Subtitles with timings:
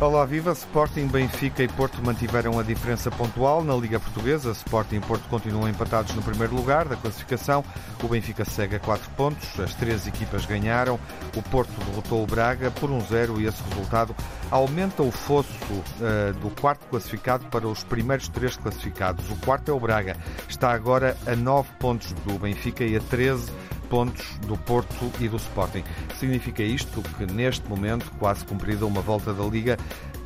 [0.00, 0.52] Olá, viva!
[0.52, 4.52] Sporting, Benfica e Porto mantiveram a diferença pontual na Liga Portuguesa.
[4.52, 7.62] Sporting e Porto continuam empatados no primeiro lugar da classificação.
[8.02, 9.60] O Benfica segue a 4 pontos.
[9.60, 10.98] As três equipas ganharam.
[11.36, 14.16] O Porto derrotou o Braga por 1-0 um e esse resultado
[14.50, 19.30] aumenta o fosso uh, do quarto classificado para os primeiros três classificados.
[19.30, 20.16] O quarto é o Braga.
[20.48, 23.52] Está agora a 9 pontos do Benfica e a 13
[23.90, 25.82] pontos do Porto e do Sporting.
[26.18, 29.76] Significa isto que, neste momento, quase cumprida uma volta da Liga,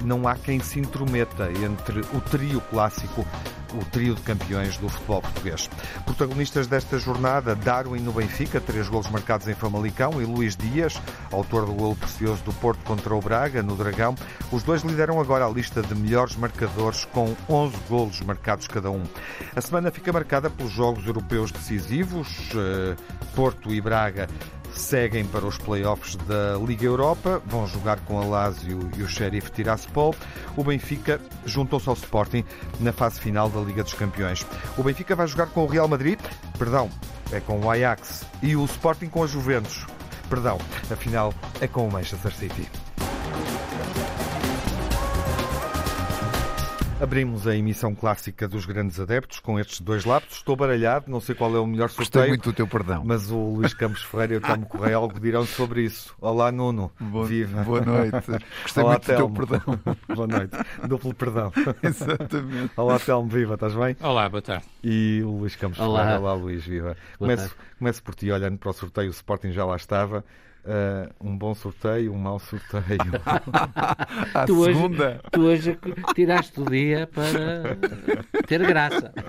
[0.02, 3.24] não há quem se intrometa entre o trio clássico
[3.74, 5.68] o trio de campeões do futebol português.
[6.04, 11.00] Protagonistas desta jornada, Darwin no Benfica, três golos marcados em Famalicão, e Luís Dias,
[11.32, 14.14] autor do golo precioso do Porto contra o Braga, no Dragão.
[14.52, 19.02] Os dois lideram agora a lista de melhores marcadores, com 11 golos marcados cada um.
[19.54, 22.50] A semana fica marcada pelos jogos europeus decisivos.
[22.54, 22.96] Eh,
[23.34, 24.28] Porto e Braga
[24.74, 29.50] seguem para os playoffs da Liga Europa, vão jogar com a Lazio e o Sheriff
[29.50, 30.14] Tiraspol.
[30.56, 32.44] O Benfica juntou-se ao Sporting
[32.80, 34.46] na fase final da Liga dos Campeões.
[34.76, 36.18] O Benfica vai jogar com o Real Madrid,
[36.58, 36.90] perdão,
[37.32, 39.86] é com o Ajax, e o Sporting com a Juventus.
[40.28, 40.58] Perdão,
[40.90, 42.68] a final é com o Manchester City.
[47.04, 50.36] Abrimos a emissão clássica dos grandes adeptos com estes dois lápis.
[50.36, 52.06] Estou baralhado, não sei qual é o melhor sorteio.
[52.06, 53.02] Gostei muito do teu perdão.
[53.04, 56.14] Mas o Luís Campos Ferreira e o Telmo Correia algo dirão sobre isso.
[56.18, 56.90] Olá, Nuno.
[56.98, 57.62] Boa, Viva.
[57.62, 58.26] Boa noite.
[58.62, 59.34] Gostei Olá, muito Telmo.
[59.34, 59.96] do teu perdão.
[60.16, 60.56] boa noite.
[60.88, 61.52] Duplo perdão.
[61.84, 62.72] Exatamente.
[62.74, 63.28] Olá, Telmo.
[63.28, 63.94] Viva, estás bem?
[64.00, 64.64] Olá, boa tarde.
[64.82, 65.98] E o Luís Campos Olá.
[66.04, 66.20] Ferreira.
[66.22, 66.64] Olá, Luís.
[66.64, 66.96] Viva.
[67.18, 69.08] Começo, começo por ti, olhando para o sorteio.
[69.08, 70.24] O Sporting já lá estava.
[70.66, 72.98] Uh, um bom sorteio, um mau sorteio.
[74.32, 75.20] À Tu hoje- segunda.
[75.30, 75.78] Tu hoje
[76.14, 77.76] tiraste o dia para
[78.46, 79.12] ter graça.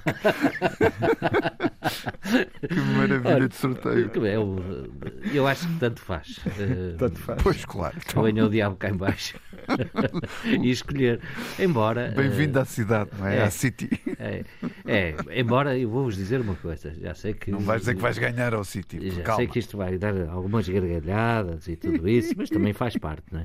[2.68, 4.10] Que maravilha Olha, de sorteio.
[4.10, 4.90] que o-
[5.34, 6.40] Eu acho que tanto faz.
[6.60, 7.42] Eh, Tanto faz.
[7.44, 7.96] Pois claro.
[8.24, 9.40] venha o diabo cá em baixo
[10.46, 11.20] e escolher.
[11.60, 12.12] Embora.
[12.16, 13.38] Bem-vindo à cidade, não é?
[13.38, 13.44] é.
[13.44, 13.90] À City.
[14.20, 14.44] É,
[14.88, 16.94] é, embora eu vou-vos dizer uma coisa.
[17.00, 17.52] Já sei que.
[17.52, 19.12] Não vais dizer que vais ganhar ao City.
[19.12, 19.38] Já Calma.
[19.38, 21.25] sei que isto vai dar algumas gargalhadas
[21.68, 23.44] e tudo isso, mas também faz parte, não é?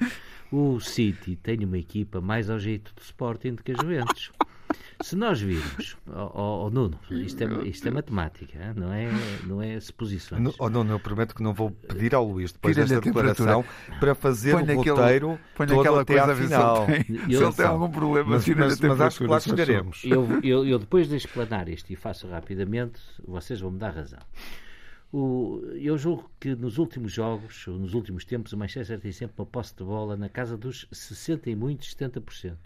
[0.53, 4.31] O City tem uma equipa mais ao jeito do Sporting do que a Juventus.
[5.03, 9.09] Se nós virmos, ó ó, ó, Nuno, isto é, isto é matemática, não é,
[9.47, 10.43] não é suposições.
[10.43, 13.65] No- Oh, Nuno, eu prometo que não vou pedir ao Luís, depois desta declaração,
[13.99, 16.87] para fazer Põe-lhe o roteiro Põe-lhe todo aquela até coisa à final.
[16.87, 18.29] tem, se ele tem algum problema.
[18.31, 20.03] Mas, mas, mas acho que lá chegaremos.
[20.05, 24.21] Eu, eu, eu depois de explanar isto e faço rapidamente, vocês vão me dar razão.
[25.13, 29.47] O- eu julgo que nos últimos jogos, nos últimos tempos, o Manchester tem sempre uma
[29.47, 32.57] posse de bola na casa dos 60 e muitos 70%.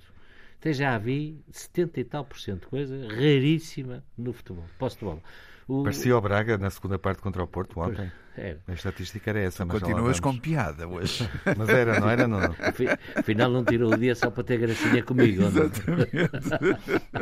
[0.60, 5.22] Até já vi 70 e tal por cento, coisa raríssima no futebol, posse de bola.
[5.67, 8.11] O- Parecia o Braga na segunda parte contra o Porto ontem.
[8.37, 8.61] era.
[8.69, 11.29] A estatística era essa, mas Continuas com piada hoje.
[11.57, 12.27] Mas era, não era?
[12.69, 15.43] Afi- Afinal, não tirou o dia só para ter gracinha comigo.
[15.43, 15.71] não?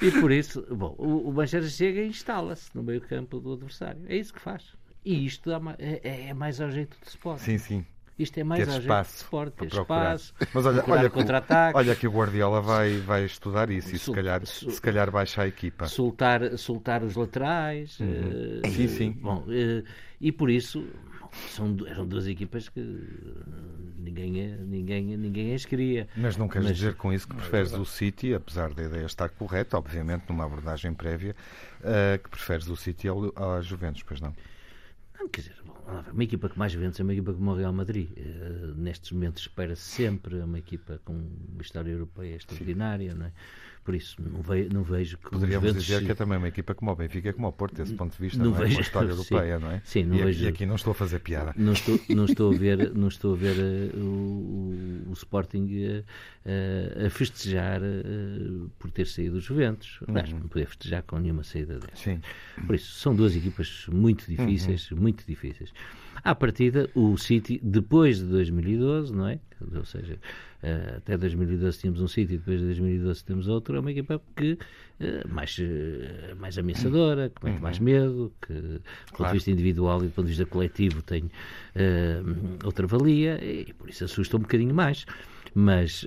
[0.00, 4.00] e por isso, bom, o, o Manchester chega e instala-se no meio campo do adversário.
[4.06, 4.72] É isso que faz.
[5.04, 7.40] E isto dá é, é mais ao jeito de Sport.
[7.40, 7.86] Sim, sim.
[8.18, 10.14] Isto é mais Ter espaço para Ter procurar.
[10.16, 11.18] espaço, Mas olha, olha, que,
[11.74, 15.42] olha que o Guardiola vai, vai estudar isso e se calhar, sul- se calhar baixa
[15.42, 15.86] a equipa.
[15.86, 17.98] soltar, soltar os laterais.
[18.00, 18.62] Uhum.
[18.72, 19.10] Sim, sim.
[19.12, 19.84] Bom, eh,
[20.20, 20.84] e por isso
[21.48, 22.80] são, eram duas equipas que
[23.98, 24.32] ninguém,
[24.66, 26.08] ninguém, ninguém as queria.
[26.16, 29.28] Mas não queres Mas- dizer com isso que preferes o City, apesar da ideia estar
[29.28, 31.36] correta, obviamente, numa abordagem prévia,
[31.84, 34.34] eh, que preferes o City ao, à Juventus, pois não?
[35.18, 35.74] Não, quer dizer, bom,
[36.12, 38.08] uma equipa que mais ventos é uma equipa como o Real Madrid.
[38.16, 43.32] Eh, nestes momentos espera sempre uma equipa com uma história europeia extraordinária, não é?
[43.84, 45.86] Por isso, não, ve- não vejo que Poderíamos os Juventus...
[45.86, 48.20] dizer que é também uma equipa como o Benfica, como o Porto, desse ponto de
[48.20, 48.64] vista, Não não, é?
[48.64, 49.16] vejo- uma história sim.
[49.34, 49.80] europeia, não é?
[49.82, 51.54] Sim, não e, aqui- vejo- e aqui não estou a fazer piada.
[51.56, 56.04] Não estou, não estou a ver, não estou a ver eh, o, o- Sporting
[56.44, 57.80] eh, a festejar
[58.78, 60.00] por ter saído dos Juventus.
[60.06, 61.96] Aliás, não poder festejar com nenhuma saída dessa.
[61.96, 62.20] Sim.
[62.66, 65.72] Por isso, são duas equipas muito difíceis, muito difíceis.
[66.24, 69.38] À partida, o City, depois de 2012, não é?
[69.74, 70.18] Ou seja,
[70.62, 74.58] eh, até 2012 tínhamos um City, depois de 2012 temos outro, é uma equipa que
[75.00, 78.82] eh, mais, eh, mais ameaçadora, que mete mais medo, que do
[79.16, 81.30] ponto de vista individual e do ponto de vista coletivo tem
[82.64, 85.06] outra valia e por isso assusta um bocadinho mais.
[85.54, 86.06] Mas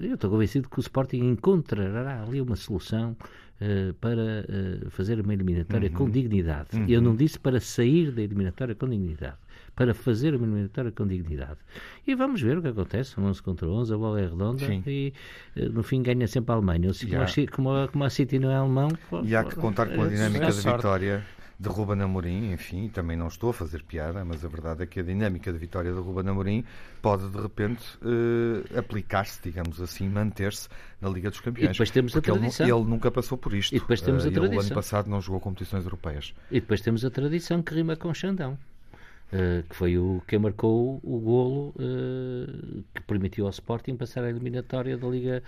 [0.00, 3.16] eu estou convencido que o Sporting encontrará ali uma solução
[3.60, 6.68] eh, para eh, fazer uma eliminatória com dignidade.
[6.88, 9.36] Eu não disse para sair da eliminatória com dignidade,
[9.76, 11.58] para fazer uma eliminatória com dignidade.
[12.06, 14.82] E vamos ver o que acontece, 11 contra 11, a bola é redonda Sim.
[14.86, 15.12] e
[15.56, 16.90] eh, no fim ganha sempre a Alemanha.
[16.90, 18.88] Há- como, a, como, a, como a City não é alemão...
[19.24, 21.24] E há que contar com a dinâmica é da vitória
[21.58, 24.98] de Ruben Amorim, enfim, também não estou a fazer piada, mas a verdade é que
[25.00, 26.64] a dinâmica da vitória de Ruben Amorim
[27.00, 30.68] pode de repente eh, aplicar-se, digamos assim, manter-se
[31.00, 31.70] na Liga dos Campeões.
[31.70, 32.66] E depois temos a Porque ele tradição.
[32.66, 33.74] Ele, nunca passou por isto.
[33.74, 34.66] E depois temos a Eh, ele, o tradição.
[34.66, 36.34] ano passado não jogou competições europeias.
[36.50, 38.58] E depois temos a tradição que rima com Xandão.
[39.32, 44.28] eh, que foi o que marcou o golo eh, que permitiu ao Sporting passar a
[44.30, 45.42] eliminatória da Liga,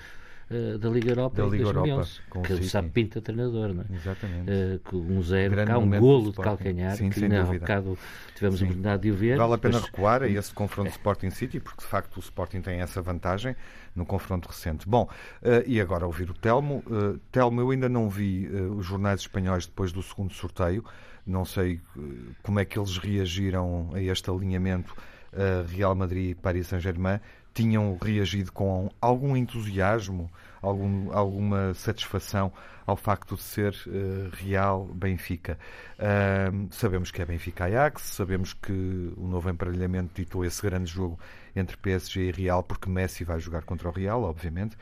[0.51, 3.87] eh, da Liga Europa Da Liga 2011, Europa, que ele sabe pinta treinador, não é?
[3.95, 4.51] Exatamente.
[4.51, 7.99] Eh, com um zero, Grande cá um golo de calcanhar, Sim, que ainda há bocado
[8.35, 8.65] tivemos Sim.
[8.65, 9.37] a oportunidade de o ver.
[9.39, 12.61] Vale a pena mas- recuar a esse confronto Sporting City, porque de facto o Sporting
[12.61, 13.57] tem essa vantagem
[13.95, 14.89] no confronto recente.
[14.89, 15.09] Bom,
[15.43, 16.83] eh, e agora ouvir o Telmo.
[16.91, 20.85] Eh, Telmo, eu ainda não vi eh, os jornais espanhóis depois do segundo sorteio.
[21.27, 22.01] Não sei eh,
[22.43, 24.95] como é que eles reagiram a este alinhamento
[25.33, 27.19] eh, Real Madrid e Paris Saint-Germain.
[27.57, 30.31] Tinham reagido com algum entusiasmo,
[30.61, 32.53] algum, alguma satisfação
[32.87, 35.59] ao facto de ser eh, Real Benfica.
[35.99, 38.73] Ahm, sabemos que é Benfica Ajax, sabemos que
[39.17, 41.19] o novo emparelhamento ditou esse grande jogo
[41.55, 44.77] entre PSG e Real, porque Messi vai jogar contra o Real, obviamente.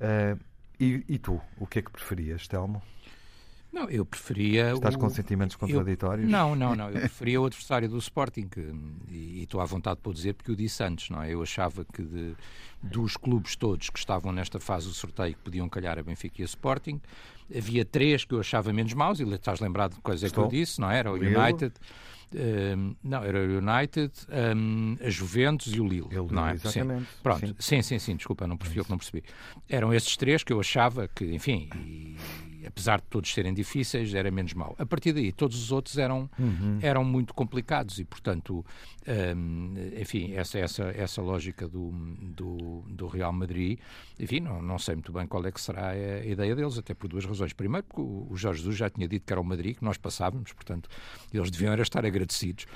[0.00, 0.36] Ah,
[0.78, 2.80] e, e tu, o que é que preferias, Telmo?
[3.72, 4.72] Não, eu preferia.
[4.74, 4.98] Estás o...
[4.98, 6.28] com sentimentos eu- contraditórios?
[6.28, 6.86] Não, não, não.
[6.90, 8.60] Eu preferia o adversário do Sporting, que,
[9.08, 11.32] e e estou à vontade para dizer porque o disse antes, não é?
[11.32, 12.34] Eu achava que de-
[12.82, 16.42] dos clubes todos que estavam nesta fase do sorteio que podiam calhar a Benfica e
[16.42, 17.00] a Sporting,
[17.54, 20.44] havia três que eu achava menos maus, e estás lembrado de coisa que Estou.
[20.44, 20.98] eu disse, não é?
[20.98, 21.12] era?
[21.12, 21.36] O Lille.
[21.36, 21.74] United.
[22.34, 26.06] ehm, não, era o United, ehm, a Juventus e o Lille.
[26.10, 26.56] E Lille, não é?
[26.58, 26.68] Sim.
[26.68, 27.54] exatamente, Pronto, sim.
[27.58, 29.22] sim, sim, sim, desculpa, não percebi, eu que não percebi.
[29.68, 32.16] Eram esses três que eu achava que, enfim, e,
[32.66, 34.74] apesar de todos serem difíceis, era menos mau.
[34.78, 36.78] A partir daí, todos os outros eram, Uhum.
[36.82, 38.64] eram muito complicados e, portanto,
[39.36, 41.90] hum, enfim, essa, essa, essa lógica do,
[42.20, 43.78] do, do Real Madrid,
[44.18, 47.08] enfim, não, não sei muito bem qual é que será a ideia deles, até por
[47.08, 47.52] duas razões.
[47.52, 50.52] Primeiro, porque o Jorge Jesus já tinha dito que era o Madrid, que nós passávamos,
[50.52, 50.88] portanto,
[51.32, 52.66] eles deviam era estar agradecidos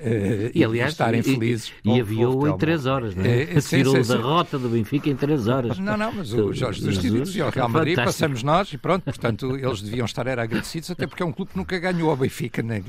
[0.00, 1.72] eh, E aliás, estarem e- felizes.
[1.84, 2.58] E, Houve- aviou houve em.
[2.58, 3.60] 3 horas, não É, é?
[3.60, 4.12] sim, Tirou sim, a sim.
[4.16, 5.78] derrota do Benfica em 3 horas.
[5.78, 8.22] Não, não, mas o Jorge Jesus tinha dito, ao Real Madrid Fantástico.
[8.22, 11.52] passamos nós e pronto, portanto eles deviam estar era agradecidos, até porque é um clube
[11.52, 12.84] que nunca ganhou ao Benfica, nem,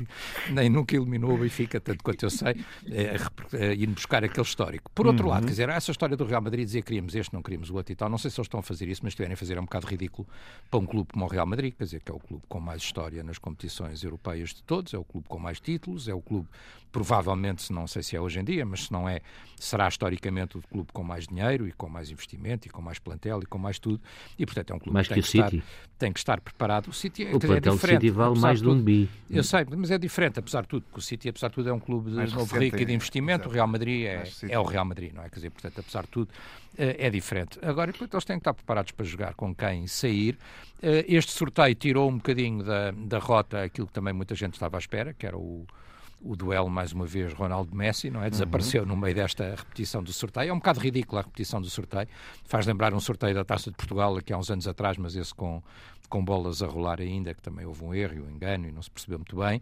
[0.50, 3.16] nem nunca eliminou o Benfica, tanto quanto eu sei, é,
[3.52, 4.90] é, ir buscar aquele histórico.
[4.94, 7.70] Por outro lado, quer dizer, essa história do Real Madrid dizer queríamos este, não queríamos
[7.70, 9.36] o outro e tal, não sei se eles estão a fazer isso, mas estiverem a
[9.36, 10.26] fazer é um bocado ridículo
[10.70, 12.82] para um clube como o Real Madrid, quer dizer, que é o clube com mais
[12.82, 16.48] história nas competições europeias de todos, é o clube com mais títulos, é o clube,
[16.90, 19.20] provavelmente, se não sei se é hoje em dia, mas se não é,
[19.56, 23.40] será historicamente o clube com mais dinheiro e com mais investimento e com mais plantel
[23.42, 24.00] e com mais tudo,
[24.38, 25.64] e portanto é um clube Mais que, que tem o que, estar, City.
[25.98, 26.88] tem que estar preparado.
[26.88, 28.00] O City é, O é diferente.
[28.00, 29.08] City vale mais de um bi.
[29.30, 31.72] Eu sei, mas é diferente, apesar de tudo, porque o City, apesar de tudo, é
[31.72, 33.40] um clube de Mais novo recente, rico e de é, investimento.
[33.42, 33.48] exato.
[33.50, 35.28] O Real Madrid é, é o Real Madrid, não é?
[35.28, 36.30] Quer dizer, portanto, apesar de tudo,
[36.76, 37.58] eh, é diferente.
[37.62, 40.38] Agora, portanto, eles têm que estar preparados para jogar com quem sair.
[40.82, 44.76] Eh, Este sorteio tirou um bocadinho da, da rota aquilo que também muita gente estava
[44.76, 45.66] à espera, que era o,
[46.20, 48.28] o duelo, mais uma vez, Ronaldo-Messi, não é?
[48.28, 50.50] Desapareceu no meio desta repetição do sorteio.
[50.50, 52.08] É um bocado ridícula a repetição do sorteio.
[52.44, 55.32] Faz lembrar um sorteio da Taça de Portugal aqui há uns anos atrás, mas esse
[55.32, 55.62] com,
[56.08, 58.82] com bolas a rolar ainda, que também houve um erro e um engano e não
[58.82, 59.60] se percebeu muito bem.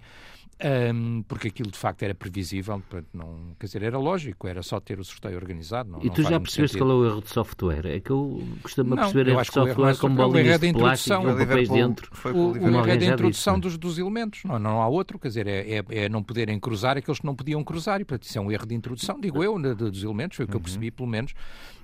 [0.59, 4.81] Ahm, porque aquilo de facto era previsível, portanto, não, quer dizer, era lógico, era só
[4.81, 5.91] ter o sorteio organizado.
[5.91, 6.79] Não, E tu já percebeste sentido.
[6.79, 7.85] qual é o erro de software?
[7.87, 9.93] É que eu costumo Não, perceber eu erro acho de que o erro não é
[9.95, 11.23] software com erro bolinhas é da de plástico introdução.
[11.37, 12.09] com O papéis dentro.
[12.13, 15.47] foi O, erro é da introdução dos, dos elementos, não, não há outro, quer dizer,
[15.47, 18.41] é, é, é não poderem cruzar aqueles que não podiam cruzar, e portanto isso é
[18.41, 20.91] um erro de introdução, digo eu, né, de- dos elementos, foi o que eu percebi
[20.91, 21.35] pelo menos.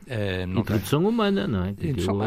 [0.07, 1.69] Eh, não tem- Introdução humana, não é?
[1.71, 1.73] É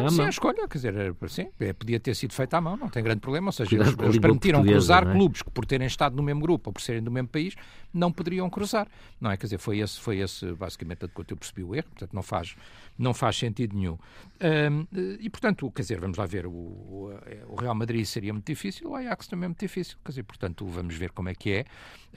[0.06, 0.26] à sim, mão.
[0.26, 3.04] a escolha, quer dizer, era- sim, é, podia ter sido feita à mão, não tem
[3.04, 3.48] grande problema.
[3.48, 5.12] Ou seja, Cuidado eles, eles permitiram cruzar é?
[5.12, 7.54] clubes que, por terem estado no mesmo grupo ou por serem do mesmo país,
[7.96, 8.88] não poderiam cruzar.
[9.20, 9.38] Não é?
[9.38, 12.22] Quer dizer, foi esse, foi esse basicamente de quanto eu percebi o erro, portanto, não
[12.22, 12.56] faz,
[12.98, 13.98] não faz sentido nenhum.
[14.42, 14.86] Ahm,
[15.20, 18.90] e, portanto, quer dizer, vamos lá ver, o, o, o Real Madrid seria muito difícil,
[18.90, 21.66] o Ajax também é muito difícil, quer dizer, portanto, vamos ver como é que é.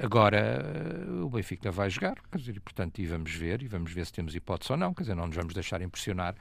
[0.00, 3.92] Agora, eh, o Benfica vai jogar, quer dizer, e, portanto, e vamos ver, e vamos
[3.92, 6.34] ver se temos hipótese ou não, quer dizer, não nos vamos deixar impressionar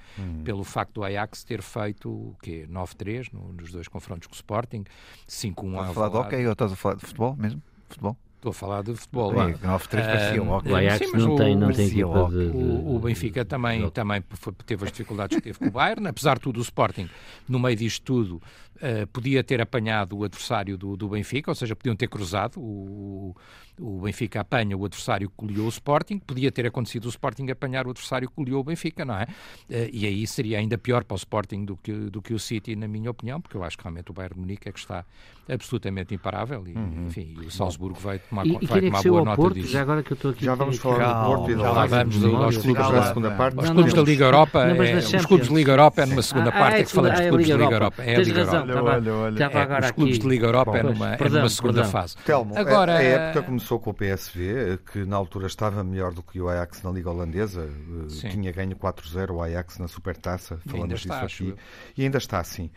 [0.43, 2.67] pelo facto do Ajax ter feito o quê?
[2.69, 4.83] 9-3 no- nos dois confrontos com o Sporting,
[5.27, 7.61] 5-1 Estás à a falar de hockey ou estás a falar de futebol mesmo?
[7.89, 8.17] Futebol?
[8.37, 9.33] Estou a falar de futebol.
[9.33, 9.77] Bem, vá.
[9.79, 10.71] 9-3 parecia um Ah, hockey.
[10.71, 13.43] O Ajax Sim, mas não o- tem, não tem equipa de, de- O, o Benfica
[13.43, 14.23] também, de- também
[14.65, 17.09] teve as dificuldades que teve com o Bayern, apesar de tudo o Sporting,
[17.49, 18.41] no meio disto tudo,
[18.77, 22.59] uh, podia ter apanhado o adversário do, do, Benfica, ou seja, podiam ter cruzado.
[22.59, 23.35] O,
[23.79, 27.85] o Benfica apanha o adversário que goleou o Sporting, podia ter acontecido o Sporting apanhar
[27.85, 29.23] o adversário que goleou o Benfica, não é?
[29.69, 32.75] Uh, e aí seria ainda pior para o Sporting do que, do que o City,
[32.75, 35.05] na minha opinião, porque eu acho que realmente o Bayern de Munique é que está
[35.49, 37.05] absolutamente imparável e, uhum.
[37.07, 39.71] enfim, e o Salzburgo vai tomar, e, vai tomar boa nota Porto, disso.
[39.71, 40.45] Já agora que eu estou aqui.
[40.45, 43.57] Já vamos falar do Porto e já lá vamos aos clubes da segunda parte.
[43.57, 46.53] Os clubes da Liga Europa, é, os clubes da Liga Europa é numa segunda ah,
[46.53, 48.03] parte, é, é que falamos de clubes da Liga Europa.
[48.03, 48.66] É a Liga Europa.
[48.75, 49.79] Olha, olha, olha.
[49.79, 51.91] Os clubes de Liga Europa é numa, perdão, é numa segunda perdão.
[51.91, 52.17] fase.
[52.25, 56.23] Telmo, Agora, a, a época começou com o PSV, que na altura estava melhor do
[56.23, 57.69] que o Ajax na Liga Holandesa.
[58.09, 58.29] Sim.
[58.29, 61.55] Tinha ganho 4-0 o Ajax na Supertaça, falamos disso aqui.
[61.97, 62.69] E ainda está assim.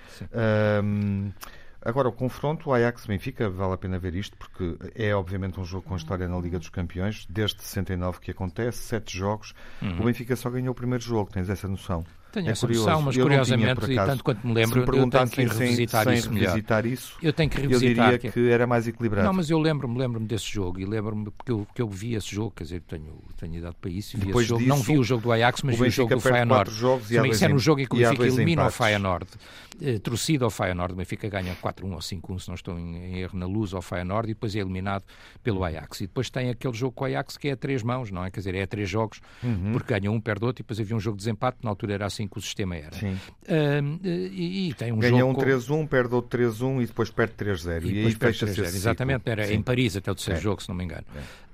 [0.83, 1.31] Um,
[1.83, 5.89] Agora, o confronto, o Ajax-Benfica, vale a pena ver isto, porque é obviamente um jogo
[5.89, 9.55] com história na Liga dos Campeões, desde 69 que acontece, sete jogos.
[9.81, 10.01] Uhum.
[10.01, 12.05] O Benfica só ganhou o primeiro jogo, tens essa noção?
[12.33, 12.87] Tenho é essa curioso.
[12.87, 16.15] noção, mas eu curiosamente, e tanto quanto me lembro, me eu tenho que revisitar sem,
[16.15, 17.17] isso sem revisitar isso.
[17.23, 18.07] Eu tenho que revisitar.
[18.07, 18.31] Eu diria que...
[18.31, 19.27] que era mais equilibrado.
[19.27, 22.35] Não, mas eu lembro-me lembro desse jogo e lembro-me porque eu, que eu vi esse
[22.35, 24.61] jogo, quer dizer, tenho, tenho idade para isso e vi Depois esse jogo.
[24.63, 26.71] Disso, não vi o jogo do Ajax, mas o vi o jogo do Feyenoord.
[26.71, 29.27] Jogos e Também isso é no jogo em que o Benfica elimina o Feyenoord.
[29.83, 33.19] Eh, torcida ao Feyenoord, o Benfica ganha 4-1 ou 5-1, se não estou em, em,
[33.21, 35.05] erro, na luz ao Feyenoord e depois é eliminado
[35.43, 36.03] pelo Ajax.
[36.03, 38.31] E depois tem aquele jogo com o Ajax que é a três mãos, não é?
[38.31, 39.73] Quer dizer, é a três jogos, uhum.
[39.73, 42.07] porque ganha um, perde outro e depois havia um jogo de desempate, na altura era
[42.07, 42.93] assim que o sistema era.
[42.93, 43.13] Sim.
[43.13, 47.35] Uh, e, e, tem um Ganha jogo um 3-1, perde outro 3-1 e depois perde
[47.35, 47.85] 3-0.
[47.85, 49.55] E, e, aí fecha-se Exatamente, era Sim.
[49.55, 50.43] em Paris até o terceiro é.
[50.43, 51.05] jogo, se não me engano.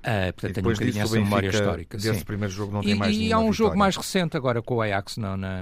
[0.07, 0.29] É.
[0.29, 1.97] Uh, portanto, tenho um bocadinho essa memória histórica.
[1.97, 2.23] Desse sim.
[2.25, 3.51] primeiro jogo não tem e, mais E há um vitória.
[3.51, 5.61] jogo mais recente agora com o Ajax não, na,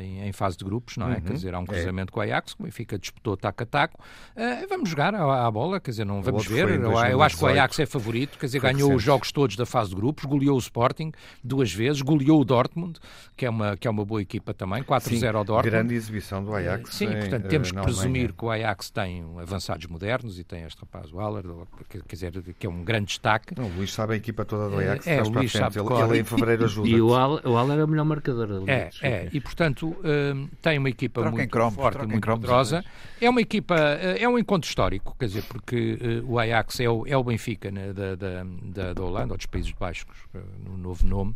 [0.00, 1.16] em, em, fase de grupos, não é?
[1.16, 1.20] Uhum.
[1.20, 2.12] Quer dizer, há um cruzamento é.
[2.12, 4.02] com o Ajax, o Benfica disputou taco a taco.
[4.34, 6.70] Uh, vamos jogar à, à, bola, quer dizer, não vamos ver.
[6.70, 8.96] Eu, eu, acho que o Ajax é favorito, quer dizer, Foi ganhou recente.
[8.96, 11.12] os jogos todos da fase de grupos, goleou o Sporting
[11.44, 12.98] duas vezes, goleou o Dortmund,
[13.36, 15.70] que é uma, que é uma boa equipa também, 4-0 ao Dortmund.
[15.70, 16.94] Grande exibição do Ajax.
[16.94, 20.44] Sim, em, portanto, temos eh, que na presumir que o Ajax tem avançados modernos e
[20.44, 21.44] tem este rapaz, o Haller,
[21.88, 23.54] quer dizer, que é um grande destaque.
[23.58, 25.06] Não, Luís sabe a equipa toda do Ajax.
[25.06, 26.88] É, traz o para a Luís sabe ele, ele em fevereiro ajuda.
[26.88, 28.72] E o Haller, o Haller é o melhor marcador da Liga.
[28.72, 32.40] É, é, e portanto hum, tem uma equipa Troquem muito cromos, forte e muito cromos,
[32.40, 32.84] poderosa.
[33.20, 37.06] É uma equipa, é um encontro histórico, quer dizer, porque uh, o Ajax é o,
[37.06, 40.76] é o Benfica né, da, da, da, da Holanda, ou dos Países Baixos, uh, no
[40.76, 41.30] novo nome.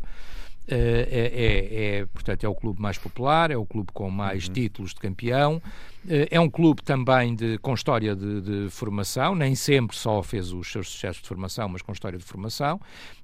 [0.67, 4.47] Uh, é, é, é, portanto, é o clube mais popular, é o clube com mais
[4.47, 4.53] Uhum.
[4.53, 5.61] títulos de campeão,
[6.07, 10.71] é um clube também de, com história de, de, formação, nem sempre só fez os
[10.71, 12.77] seus sucessos de formação, mas com história de formação,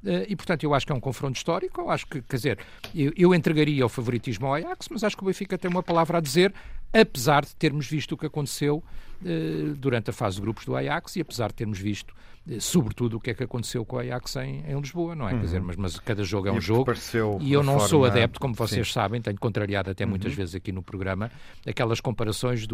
[0.03, 2.59] uh, e portanto eu acho que é um confronto histórico, eu acho que, quer dizer,
[2.93, 6.17] eu, eu entregaria o favoritismo ao Ajax, mas acho que o Benfica tem uma palavra
[6.17, 6.53] a dizer,
[6.91, 8.83] apesar de termos visto o que aconteceu
[9.21, 12.13] uh, durante a fase de grupos do Ajax e apesar de termos visto
[12.59, 15.33] sobretudo o que é que aconteceu com o Ajax em, em Lisboa, não é?
[15.33, 15.39] Uhum.
[15.39, 16.91] Quer dizer, mas, mas, cada jogo é um e jogo
[17.39, 17.87] e eu não forma...
[17.87, 18.93] sou adepto, como vocês Sim.
[18.93, 20.37] sabem, tenho contrariado até muitas uhum.
[20.37, 21.31] vezes aqui no programa,
[21.65, 22.72] aquelas comparações do,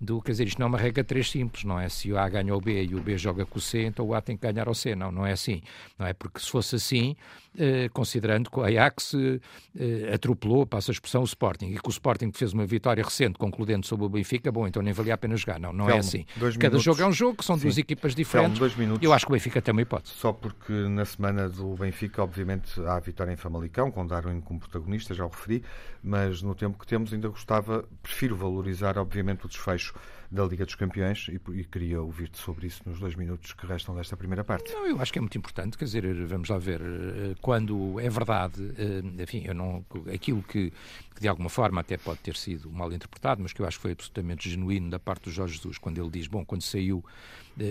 [0.00, 1.88] do, quer dizer, isto não é uma regra 3 simples, não é?
[1.88, 4.14] Se o A ganha o B e o B joga com o C, então o
[4.14, 5.62] A tem que ganhar ao C, não, não é assim,
[5.98, 6.12] não é?
[6.12, 7.16] Porque se fosse assim,
[7.92, 12.30] considerando que o Ajax eh, atropelou, passa a expressão, o Sporting, e que o Sporting
[12.32, 15.58] fez uma vitória recente, concludente sobre o Benfica, bom, então nem valia a pena jogar,
[15.58, 16.24] não, não Telmo, é assim.
[16.34, 16.82] Cada minutos.
[16.82, 17.62] jogo é um jogo, são Sim.
[17.62, 19.02] duas equipas diferentes, minutos.
[19.02, 20.14] eu acho que o Benfica tem uma hipótese.
[20.14, 24.60] Só porque na semana do Benfica, obviamente, há a vitória em Famalicão, com Darwin como
[24.60, 25.62] protagonista, já o referi,
[26.02, 29.94] mas no tempo que temos ainda gostava, prefiro valorizar, obviamente, o desfecho
[30.30, 33.94] da Liga dos Campeões e, e queria ouvir-te sobre isso nos dois minutos que restam
[33.94, 34.72] desta primeira parte.
[34.72, 38.08] Não, eu acho que é muito importante, quer dizer, vamos lá ver, eh, quando é
[38.08, 40.72] verdade, eh, enfim, eu não, aquilo que,
[41.14, 43.82] que de alguma forma até pode ter sido mal interpretado, mas que eu acho que
[43.82, 47.04] foi absolutamente genuíno da parte do Jorge Jesus, quando ele diz, bom, quando saiu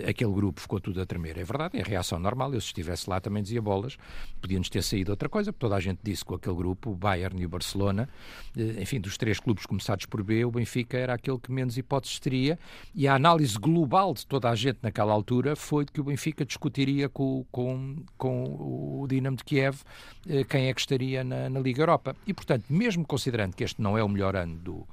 [0.08, 1.38] aquele grupo ficou tudo a tremer.
[1.38, 2.54] É verdade, é a reação normal.
[2.54, 3.98] Eu, se estivesse lá, também dizia bolas.
[4.42, 7.40] Podíamos ter saído outra coisa, porque toda a gente disse com aquele grupo, o Bayern
[7.42, 8.10] e o Barcelona,
[8.58, 12.20] eh, enfim, dos três clubes começados por B, o Benfica era aquele que menos hipóteses
[12.20, 12.58] teria.
[12.94, 16.46] E a análise global de toda a gente naquela altura foi de que o Benfica
[16.46, 19.82] discutiria com, com, com o Dinamo de Kiev
[20.28, 22.16] eh, quem é que estaria na, na Liga Europa.
[22.26, 24.88] E, portanto, mesmo considerando que este não é o melhor ano do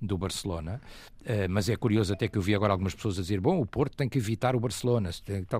[0.00, 0.80] do Barcelona,
[1.50, 3.96] mas é curioso até que eu vi agora algumas pessoas a dizer, bom, o Porto
[3.96, 5.10] tem que evitar o Barcelona,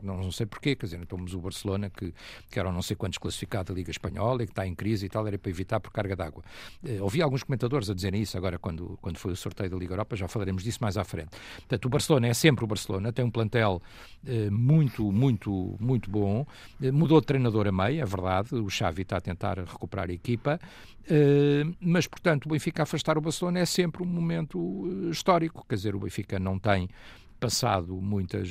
[0.03, 2.15] não, não sei porquê, quer dizer, então, o Barcelona que,
[2.51, 5.09] que era não sei quantos classificado da Liga Espanhola e que está em crise e
[5.09, 6.43] tal, era para evitar por carga d'água.
[6.83, 9.95] Uh, ouvi alguns comentadores a dizerem isso agora quando, quando foi o sorteio da Liga
[9.95, 11.31] Europa, já falaremos disso mais à frente.
[11.57, 13.83] Portanto, o Barcelona é sempre o Barcelona, tem um plantel
[14.25, 16.47] uh, muito, muito, muito bom,
[16.93, 20.59] mudou de treinador a meio, é verdade, o Xavi está a tentar recuperar a equipa,
[21.81, 26.01] mas, portanto, o Benfica afastar o Barcelona é sempre um momento histórico, quer dizer, o
[26.01, 26.89] Benfica não tem
[27.39, 28.49] passado muitas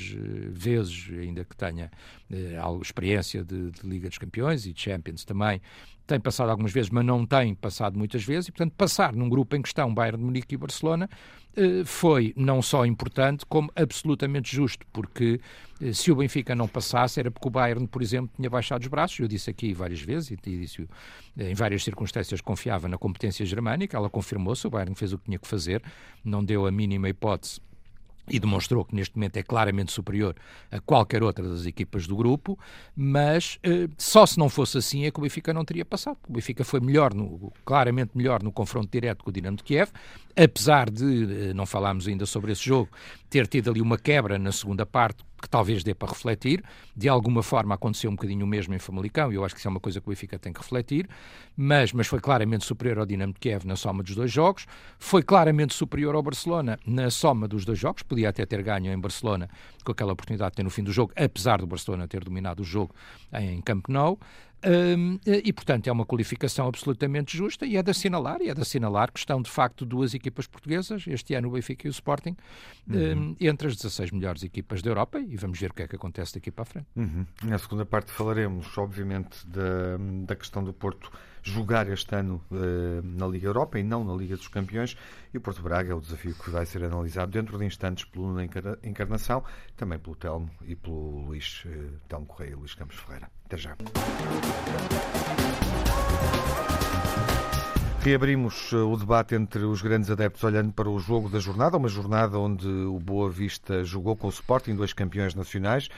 [0.50, 1.90] vezes, ainda que tenha
[2.30, 5.60] uh, experiência de, de Liga dos Campeões e de Champions também,
[6.08, 9.54] tem passado algumas vezes, mas não tem passado muitas vezes, e portanto passar num grupo
[9.54, 11.08] em que estão Bayern de Munique e Barcelona
[11.54, 15.38] eh, foi não só importante, como absolutamente justo, porque
[15.82, 18.88] eh, se o Benfica não passasse era porque o Bayern, por exemplo, tinha baixado os
[18.88, 20.88] braços, eu disse aqui várias vezes, e disse
[21.36, 25.38] em várias circunstâncias confiava na competência germânica, ela confirmou-se, o Bayern fez o que tinha
[25.38, 25.82] que fazer,
[26.24, 27.60] não deu a mínima hipótese
[28.30, 30.34] e demonstrou que neste momento é claramente superior
[30.70, 32.58] a qualquer outra das equipas do grupo,
[32.96, 36.18] mas eh, só se não fosse assim é que o Benfica não teria passado.
[36.28, 39.90] O Benfica foi melhor, no, claramente melhor no confronto direto com o Dinamo de Kiev,
[40.36, 42.88] apesar de, eh, não falámos ainda sobre esse jogo,
[43.30, 46.62] ter tido ali uma quebra na segunda parte que talvez dê para refletir.
[46.96, 49.68] De alguma forma aconteceu um bocadinho o mesmo em Famalicão, e eu acho que isso
[49.68, 51.08] é uma coisa que o Benfica tem que refletir,
[51.56, 54.66] mas, mas foi claramente superior ao Dinamo de Kiev na soma dos dois jogos,
[54.98, 58.98] foi claramente superior ao Barcelona na soma dos dois jogos, podia até ter ganho em
[58.98, 59.48] Barcelona
[59.84, 62.64] com aquela oportunidade de ter no fim do jogo, apesar do Barcelona ter dominado o
[62.64, 62.94] jogo
[63.32, 64.18] em Camp Nou,
[64.66, 68.60] um, e, portanto, é uma qualificação absolutamente justa e é de assinalar, e é de
[68.60, 72.36] assinalar que estão, de facto, duas equipas portuguesas, este ano o Benfica e o Sporting,
[72.88, 73.30] uhum.
[73.30, 75.96] um, entre as 16 melhores equipas da Europa e vamos ver o que é que
[75.96, 76.86] acontece daqui para a frente.
[76.96, 77.26] Uhum.
[77.44, 81.10] Na segunda parte falaremos, obviamente, da, da questão do Porto
[81.48, 84.96] jogar este ano uh, na Liga Europa e não na Liga dos Campeões.
[85.32, 88.28] E o Porto Braga é o desafio que vai ser analisado dentro de instantes pelo
[88.28, 88.42] Nuno
[88.82, 89.42] Encarnação,
[89.76, 93.30] também pelo Telmo e pelo Luís uh, Telmo Correia e Luís Campos Ferreira.
[93.44, 93.76] Até já.
[98.00, 101.88] Reabrimos eh, o debate entre os grandes adeptos olhando para o jogo da jornada, uma
[101.88, 105.88] jornada onde o Boa Vista jogou com o Sporting, dois campeões nacionais.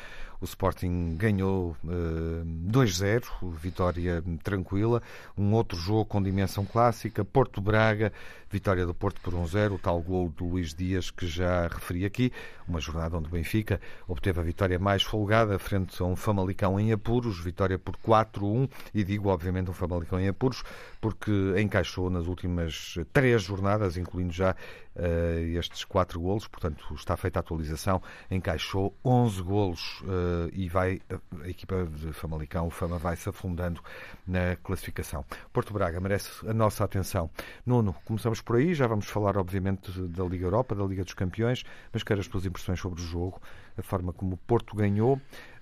[0.40, 5.02] O Sporting ganhou uh, 2-0, vitória tranquila.
[5.36, 8.10] Um outro jogo com dimensão clássica, Porto Braga,
[8.50, 12.32] vitória do Porto por 1-0, o tal gol do Luís Dias que já referi aqui.
[12.66, 16.90] Uma jornada onde o Benfica obteve a vitória mais folgada frente a um Famalicão em
[16.90, 18.68] apuros, vitória por 4-1.
[18.94, 20.62] E digo, obviamente, um Famalicão em apuros,
[21.02, 21.30] porque
[21.60, 24.56] encaixou nas últimas três jornadas, incluindo já
[24.96, 31.00] uh, estes quatro golos, portanto está feita a atualização, encaixou 11 golos uh, e vai
[31.10, 33.80] a, equipa de Famalicão, o Fama vai se afundando
[34.26, 35.24] na classificação.
[35.52, 37.30] Porto Braga merece a nossa atenção.
[37.64, 41.64] Nuno, começamos por aí, já vamos falar obviamente da Liga Europa, da Liga dos Campeões,
[41.92, 43.40] mas quero as tuas impressões sobre o jogo,
[43.76, 45.20] a forma como o Porto ganhou.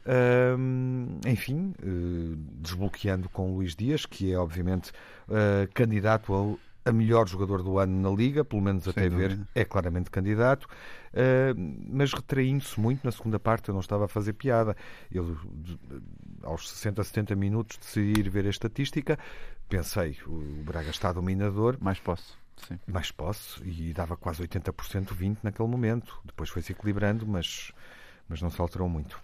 [0.09, 4.91] Uh, enfim, uh, desbloqueando com o Luís Dias, que é obviamente
[5.29, 6.59] uh, candidato ao
[6.89, 9.37] a melhor jogador do ano na Liga, pelo menos Sem até dúvida.
[9.37, 11.55] ver, é claramente candidato, uh,
[11.91, 14.77] mas retraindo-se muito na segunda parte, eu não estava a fazer piada.
[15.13, 15.37] Eu,
[16.43, 19.19] aos 60, 70 minutos, decidi ir ver a estatística,
[19.69, 21.77] pensei, o Braga está dominador.
[21.81, 22.33] Mais posse.
[22.57, 22.79] Sim.
[22.87, 26.21] Mais posse, e dava quase 80%, 20% naquele momento.
[26.25, 27.73] Depois foi-se equilibrando, mas,
[28.29, 29.21] mas não se alterou muito.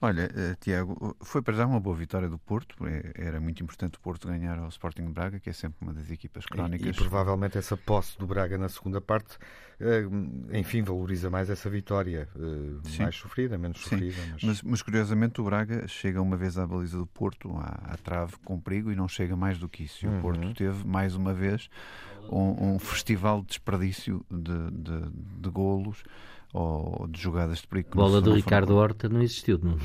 [0.00, 2.86] Olha, uh, Tiago, foi para já uma boa vitória do Porto.
[2.86, 6.08] É, era muito importante o Porto ganhar ao Sporting Braga, que é sempre uma das
[6.08, 6.86] equipas crónicas.
[6.86, 9.36] E, e provavelmente essa posse do Braga na segunda parte,
[9.80, 12.28] uh, enfim, valoriza mais essa vitória.
[12.36, 13.90] Uh, mais sofrida, menos Sim.
[13.90, 14.22] sofrida.
[14.32, 14.42] Mas...
[14.44, 14.82] Mas, mas...
[14.82, 18.92] curiosamente o Braga chega uma vez à baliza do Porto, à, à trave, com perigo,
[18.92, 20.06] e não chega mais do que isso.
[20.06, 20.18] E uhum.
[20.18, 21.68] o Porto teve, mais uma vez,
[22.30, 26.04] um, um festival de desperdício de, de, de golos
[26.52, 27.90] ou de jogadas de perigo.
[27.94, 29.78] Bola do Ricardo Horta não existiu, não?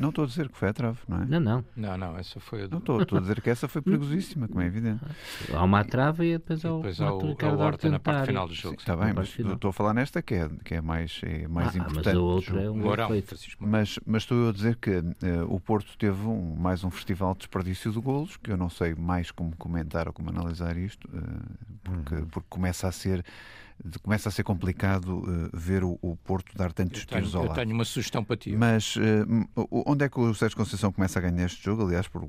[0.00, 1.26] Não estou a dizer que foi a trave, não é?
[1.26, 1.64] Não, não.
[1.76, 2.70] Não, não, essa foi a do...
[2.70, 5.04] Não estou, estou a dizer que essa foi perigosíssima, como é evidente.
[5.52, 8.48] Há uma trave e depois há o, depois há o, Ricardo Horta na parte final
[8.48, 8.76] do jogo.
[8.78, 11.78] Está bem, mas estou a falar nesta que é, que é mais, é mais ah,
[11.78, 12.06] importante.
[12.06, 12.80] Mas a outra é um
[13.58, 15.04] mas, mas estou a dizer que uh,
[15.48, 18.94] o Porto teve um, mais um festival de desperdício de golos, que eu não sei
[18.94, 22.26] mais como comentar ou como analisar isto, uh, porque, uhum.
[22.26, 23.22] porque começa a ser
[24.02, 27.52] começa a ser complicado uh, ver o, o, Porto dar tantos tenho, tiros ao lado.
[27.52, 28.54] Eu tenho uma sugestão para ti.
[28.54, 31.86] Mas uh, onde é que o Sérgio Conceição começa a ganhar este jogo?
[31.86, 32.28] Aliás, por,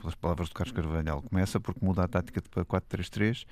[0.00, 3.44] pelas palavras do Carlos Carvalhal, começa porque muda a tática para 4-3-3.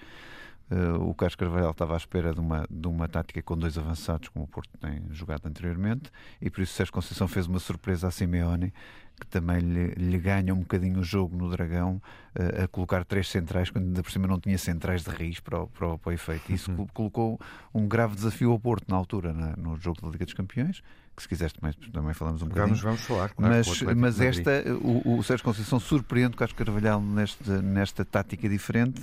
[0.71, 4.29] Uh, o Carlos Carvalhal estava à espera de uma, de uma tática com dois avançados,
[4.29, 8.09] como o Porto tem jogado anteriormente, e por isso o Sérgio Conceição fez uma surpresa
[8.09, 8.73] a Simeone
[9.19, 12.03] que também lhe, lhe, ganha um bocadinho o jogo no Dragão
[12.39, 15.63] uh, a colocar três centrais, quando ainda por cima não tinha centrais de raiz para
[15.63, 16.53] o, para o, para o efeito.
[16.53, 16.87] Isso uhum.
[16.89, 17.41] colocou
[17.73, 20.83] um grave desafio ao Porto na altura, na, no jogo da Liga dos Campeões,
[21.17, 22.77] que se quiseres também, também falamos um bocadinho.
[22.77, 24.51] Vamos, vamos falar, claro, Mas, mas esta,
[24.83, 29.03] o, o Sérgio Conceição surpreende o Carlos Carvalhal neste, nesta tática diferente,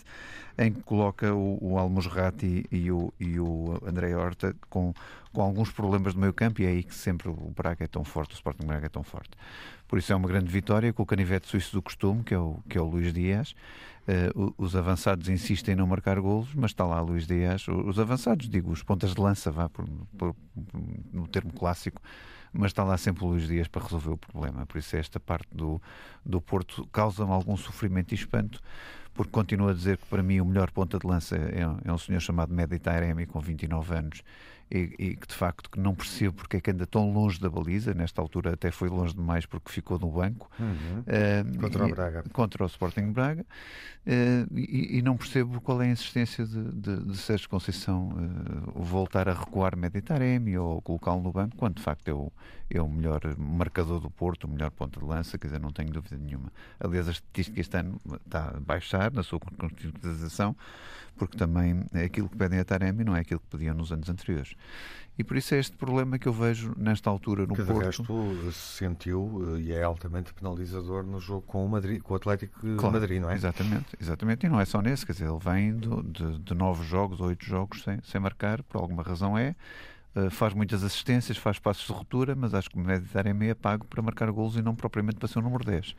[0.57, 4.93] em que coloca o, o Almusrati e o, e o André Horta com
[5.33, 8.03] com alguns problemas do meio campo e é aí que sempre o Braga é tão
[8.03, 9.31] forte, o Sporting Braga é tão forte.
[9.87, 12.59] Por isso é uma grande vitória com o canivete suíço do costume, que é o,
[12.69, 13.55] que é o Luís Dias.
[14.07, 17.67] Uh, os avançados insistem em não marcar golos, mas está lá Luís Dias.
[17.67, 19.87] Os avançados, digo, os pontas de lança, vá por,
[20.17, 20.35] por,
[21.11, 22.01] no termo clássico,
[22.51, 24.67] mas está lá sempre o Luís Dias para resolver o problema.
[24.67, 25.81] Por isso, esta parte do,
[26.23, 28.61] do Porto causa-me algum sofrimento e espanto,
[29.13, 31.97] porque continuo a dizer que para mim o melhor ponta de lança é, é um
[31.97, 34.23] senhor chamado Medi Taremi, com 29 anos,
[34.71, 37.47] e, e, que de facto que não percebo porque é que anda tão longe da
[37.47, 40.49] baliza, nesta altura até foi longe demais porque ficou no banco.
[40.60, 40.99] Uhum.
[41.02, 42.23] uh, contra o Braga.
[42.34, 43.45] Contra o Sporting Braga.
[44.06, 48.84] Uh, e, e, não percebo qual é a insistência de, de, de Sérgio Conceição uh,
[48.84, 52.32] voltar a recuar Meditaremi ou colocá-lo no banco, quando de facto é o,
[52.77, 55.91] é o melhor marcador do Porto, o melhor ponto de lança, quer dizer, não tenho
[55.91, 56.51] dúvida nenhuma.
[56.79, 60.55] Aliás, a estatística este ano está a baixar na sua concretização,
[61.15, 64.09] porque também é aquilo que pedem a Taremi não é aquilo que pediam nos anos
[64.09, 64.55] anteriores.
[65.17, 67.79] E por isso é este problema que eu vejo nesta altura no que Porto.
[67.79, 72.15] Que resto se sentiu eh, e é altamente penalizador no jogo com o, Madrid, com
[72.15, 73.36] o Atlético de claro, Madrid, não é?
[73.36, 74.45] Exatamente, exatamente.
[74.45, 77.45] E não é só nesse, quer dizer, ele vem de, de, de nove jogos, oito
[77.45, 79.55] jogos sem, sem marcar, por alguma razão é.
[80.15, 83.86] Uh, faz muitas assistências, faz passos de ruptura, mas acho que o Mediterrâneo é pago
[83.86, 85.95] para marcar golos e não propriamente para ser o número 10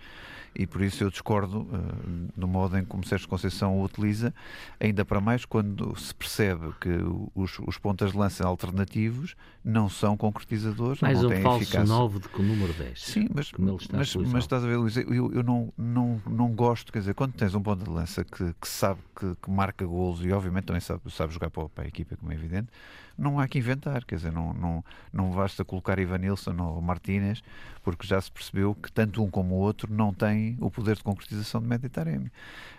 [0.55, 4.33] e por isso eu discordo uh, do modo em como Sérgio Conceição o utiliza,
[4.79, 6.90] ainda para mais quando se percebe que
[7.35, 11.87] os, os pontas de lança alternativos não são concretizadores, mais não um têm falso eficácia.
[11.87, 13.03] 9 do que o número 10.
[13.03, 17.00] Sim, mas, mas, mas, estás a ver, Luís, eu, eu não, não, não gosto, quer
[17.00, 20.31] dizer, quando tens um ponta de lança que, que sabe que, que, marca golos e
[20.33, 22.68] obviamente também sabe, sabe jogar para, para a equipa, como é evidente,
[23.16, 27.42] não há que inventar, quer dizer, não, não, não basta colocar Ivanilson ou Martínez,
[27.83, 31.03] porque já se percebeu que tanto um como o outro não têm o poder de
[31.03, 32.31] concretização de Meditaremi.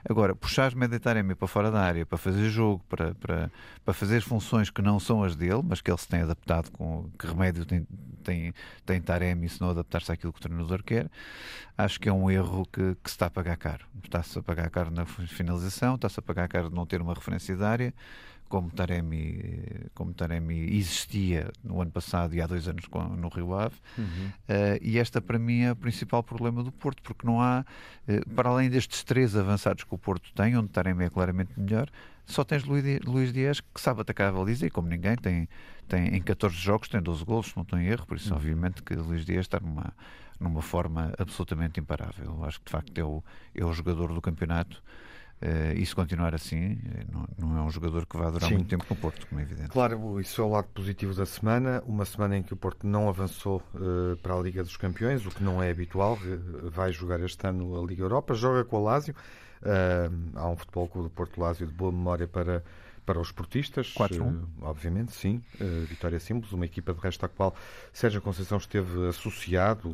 [0.07, 3.51] Agora, puxar Meditaremi para fora da área, para fazer jogo, para, para,
[3.83, 7.09] para fazer funções que não são as dele, mas que ele se tem adaptado com
[7.17, 7.87] que remédio tem,
[8.23, 8.53] tem,
[8.85, 11.09] tem Taremi se não adaptar-se àquilo que o treinador quer,
[11.77, 13.85] acho que é um erro que, que se está a pagar caro.
[14.03, 17.55] Está-se a pagar caro na finalização, está-se a pagar caro de não ter uma referência
[17.55, 17.93] de área,
[18.47, 22.85] como Taremi, como Taremi existia no ano passado e há dois anos
[23.17, 23.75] no Rio Ave.
[23.97, 24.05] Uhum.
[24.05, 27.65] Uh, e esta, para mim, é o principal problema do Porto, porque não há,
[28.07, 31.89] uh, para além destes três avançados que o Porto tem, onde Taremi é claramente melhor,
[32.25, 35.47] só tens Luís Dias que sabe atacar a baliza e, como ninguém, tem,
[35.87, 38.37] tem em 14 jogos tem 12 golos, não estou em erro, por isso, uhum.
[38.37, 39.93] obviamente, que Luís Dias está numa,
[40.39, 42.43] numa forma absolutamente imparável.
[42.43, 44.81] Acho que, de facto, é o, é o jogador do campeonato.
[45.45, 48.55] Uh, e se continuar assim, eh, não, não, é um jogador que vai durar Sim.
[48.55, 49.69] muito tempo no Porto, como é evidente.
[49.69, 51.83] Claro, isso é o lado positivo da semana.
[51.85, 55.29] Uma semana em que o Porto não avançou uh, para a Liga dos Campeões, o
[55.29, 56.17] que não é habitual.
[56.63, 59.13] Vai jogar este ano a Liga Europa, joga com o Lásio.
[59.61, 62.63] Uh, há um futebol clube do Porto Lásio de boa memória para
[63.05, 65.41] para os esportistas, 4 uh, obviamente, sim.
[65.61, 67.55] Uh, Vitória Simples, uma equipa de resto à qual
[67.93, 69.89] Sérgio Conceição esteve associado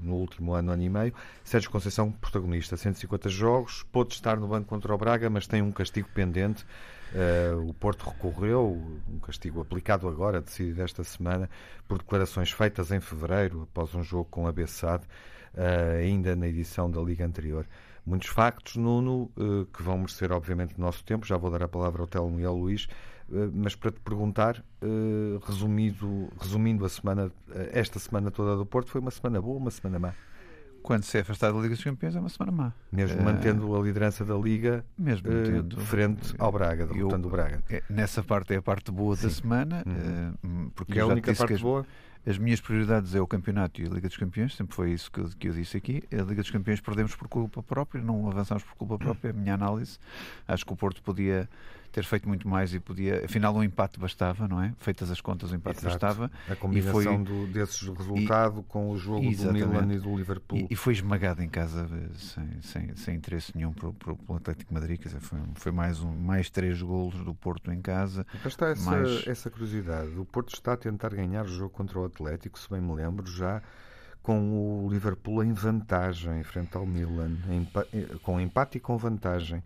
[0.00, 1.14] no último ano, ano e meio.
[1.44, 5.70] Sérgio Conceição, protagonista, 150 jogos, pôde estar no banco contra o Braga, mas tem um
[5.70, 6.64] castigo pendente.
[7.12, 11.50] Uh, o Porto recorreu, um castigo aplicado agora, decidido esta semana,
[11.86, 15.04] por declarações feitas em fevereiro, após um jogo com a Bessade,
[16.02, 17.66] ainda na edição da Liga anterior
[18.06, 21.26] muitos factos, Nuno, eh, que vão merecer, obviamente, o nosso tempo.
[21.26, 22.86] Já vou dar a palavra ao Telmo e ao Luís,
[23.30, 27.32] eh, mas para te perguntar, eh, resumido, resumindo a semana,
[27.72, 30.14] esta semana toda do Porto, foi uma semana boa ou uma semana má?
[30.82, 32.72] Quando se é afastado da Liga dos Campeões é uma semana má.
[32.92, 37.32] Mesmo uh, mantendo a liderança da Liga mesmo uh, frente ao Braga, derrotando eu, o
[37.32, 37.60] Braga.
[37.68, 39.22] É, nessa parte é a parte boa Sim.
[39.24, 39.84] da semana.
[39.84, 40.66] Uhum.
[40.66, 41.80] Uh, porque é a única parte boa?
[41.80, 41.86] As
[42.38, 45.28] minhas prioridades é o campeonato e a Liga dos Campeões, sempre foi isso que eu,
[45.38, 46.02] que eu disse aqui.
[46.12, 49.34] A Liga dos Campeões perdemos por culpa própria, não avançamos por culpa própria, é a
[49.34, 49.98] minha análise.
[50.48, 51.48] Acho que o Porto podia
[51.96, 53.24] ter feito muito mais e podia.
[53.24, 54.74] Afinal, um empate bastava, não é?
[54.76, 55.94] Feitas as contas, o empate Exato.
[55.94, 56.30] bastava.
[56.46, 57.24] A combinação foi...
[57.24, 59.64] do, desses resultados com o jogo Exatamente.
[59.64, 60.58] do Milan e do Liverpool.
[60.58, 63.88] E, e, foi esmagado em casa sem, sem, sem interesse nenhum para
[64.28, 65.00] o Atlético Madrid.
[65.00, 68.26] Quer dizer, foi, foi mais, um, mais três golos do Porto em casa.
[68.44, 69.26] Mas está essa, mais...
[69.26, 70.10] essa curiosidade.
[70.18, 73.30] O Porto está a tentar ganhar o jogo contra o Atlético, se bem me lembro,
[73.30, 73.62] já
[74.22, 77.68] com o Liverpool em vantagem frente ao Milan, em,
[78.22, 79.62] com empate e com vantagem.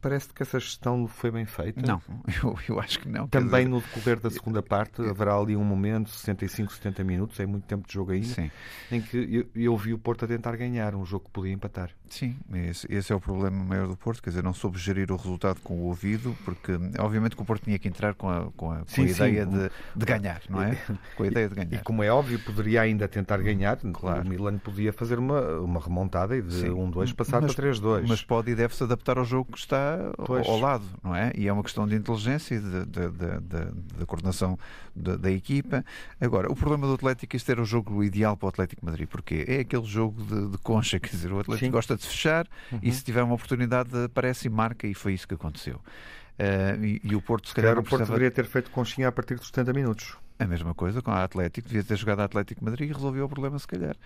[0.00, 1.80] Parece que essa gestão foi bem feita.
[1.86, 2.00] Não,
[2.42, 3.28] eu, eu acho que não.
[3.28, 3.68] Também dizer...
[3.68, 7.86] no decorrer da segunda parte haverá ali um momento, 65, 70 minutos, é muito tempo
[7.86, 8.50] de jogo ainda, Sim.
[8.90, 9.16] em que
[9.54, 11.90] eu, eu, vi o Porto a tentar ganhar um jogo que podia empatar.
[12.08, 15.16] Sim, esse, esse, é o problema maior do Porto, quer dizer, não soube gerir o
[15.16, 18.70] resultado com o ouvido, porque obviamente que o Porto tinha que entrar com a, com
[18.70, 19.50] a, com sim, a ideia sim.
[19.50, 20.78] De, de, ganhar, não é?
[21.16, 21.74] com a ideia de ganhar.
[21.74, 24.22] E como é óbvio, poderia ainda tentar ganhar, claro.
[24.22, 28.04] o Milan podia fazer uma, uma remontada e de 1-2 um, passar mas, para 3-2.
[28.08, 30.46] Mas pode e deve-se adaptar ao jogo que está pois.
[30.46, 31.32] ao lado, não é?
[31.36, 34.58] E é uma questão de inteligência e da coordenação
[34.94, 35.84] da, equipa.
[36.20, 39.44] Agora, o problema do Atlético, este era o jogo ideal para o Atlético Madrid, porque
[39.46, 41.70] é aquele jogo de, de concha, quer dizer, o Atlético Sim.
[41.70, 42.78] gosta de fechar uhum.
[42.82, 45.76] e se tiver uma oportunidade aparece e marca, e foi isso que aconteceu.
[46.38, 48.12] Uh, e, e, o Porto, se calhar, o Porto precisava...
[48.12, 50.16] deveria ter feito conchinha a partir dos 70 minutos.
[50.38, 53.28] A mesma coisa com a Atlético, devia ter jogado a Atlético Madrid e resolveu o
[53.28, 53.96] problema, se calhar.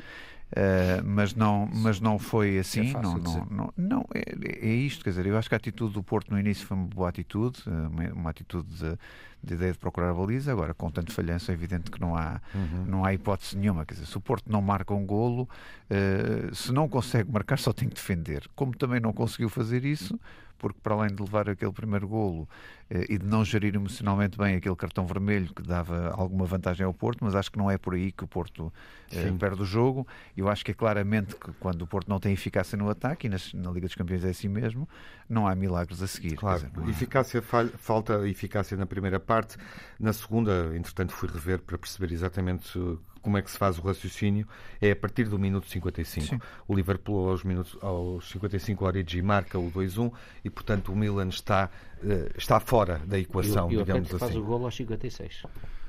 [0.50, 2.90] Uh, mas, não, mas não foi assim.
[2.90, 5.94] É não, não, não, não é, é, isto, quer dizer, eu acho que a atitude
[5.94, 8.98] do Porto no início foi uma boa atitude, uma, uma atitude de,
[9.42, 10.50] de, ideia de procurar a baliza.
[10.50, 12.84] Agora, com tanto falhanço, é evidente que não há, uhum.
[12.84, 13.84] não há hipótese nenhuma.
[13.86, 15.48] Quer dizer, se o Porto não marca um golo,
[15.88, 18.48] uh, se não consegue marcar, só tem que defender.
[18.54, 20.18] Como também não conseguiu fazer isso,
[20.60, 22.46] porque para além de levar aquele primeiro golo
[22.90, 26.92] eh, e de não gerir emocionalmente bem aquele cartão vermelho que dava alguma vantagem ao
[26.92, 28.70] Porto, mas acho que não é por aí que o Porto
[29.10, 30.06] eh, perde o jogo.
[30.36, 33.30] Eu acho que é claramente que quando o Porto não tem eficácia no ataque, e
[33.30, 34.86] na Liga dos Campeões é assim mesmo,
[35.28, 36.36] não há milagres a seguir.
[36.36, 36.90] Claro, dizer, há...
[36.90, 39.56] eficácia, falta eficácia na primeira parte.
[39.98, 42.78] Na segunda, entretanto, fui rever para perceber exatamente
[43.22, 44.46] como é que se faz o raciocínio,
[44.80, 46.26] é a partir do minuto 55.
[46.26, 46.40] Sim.
[46.66, 50.12] O Liverpool aos, minutos, aos 55 Origi marca o 2-1
[50.44, 51.70] e, portanto, o Milan está,
[52.02, 54.34] uh, está fora da equação, e o, e o digamos Atlético assim.
[54.34, 55.42] faz o golo aos 56.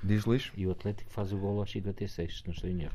[0.03, 0.51] Diz Luís?
[0.55, 2.93] E o Atlético faz o golo aos 56, se não estou em erro.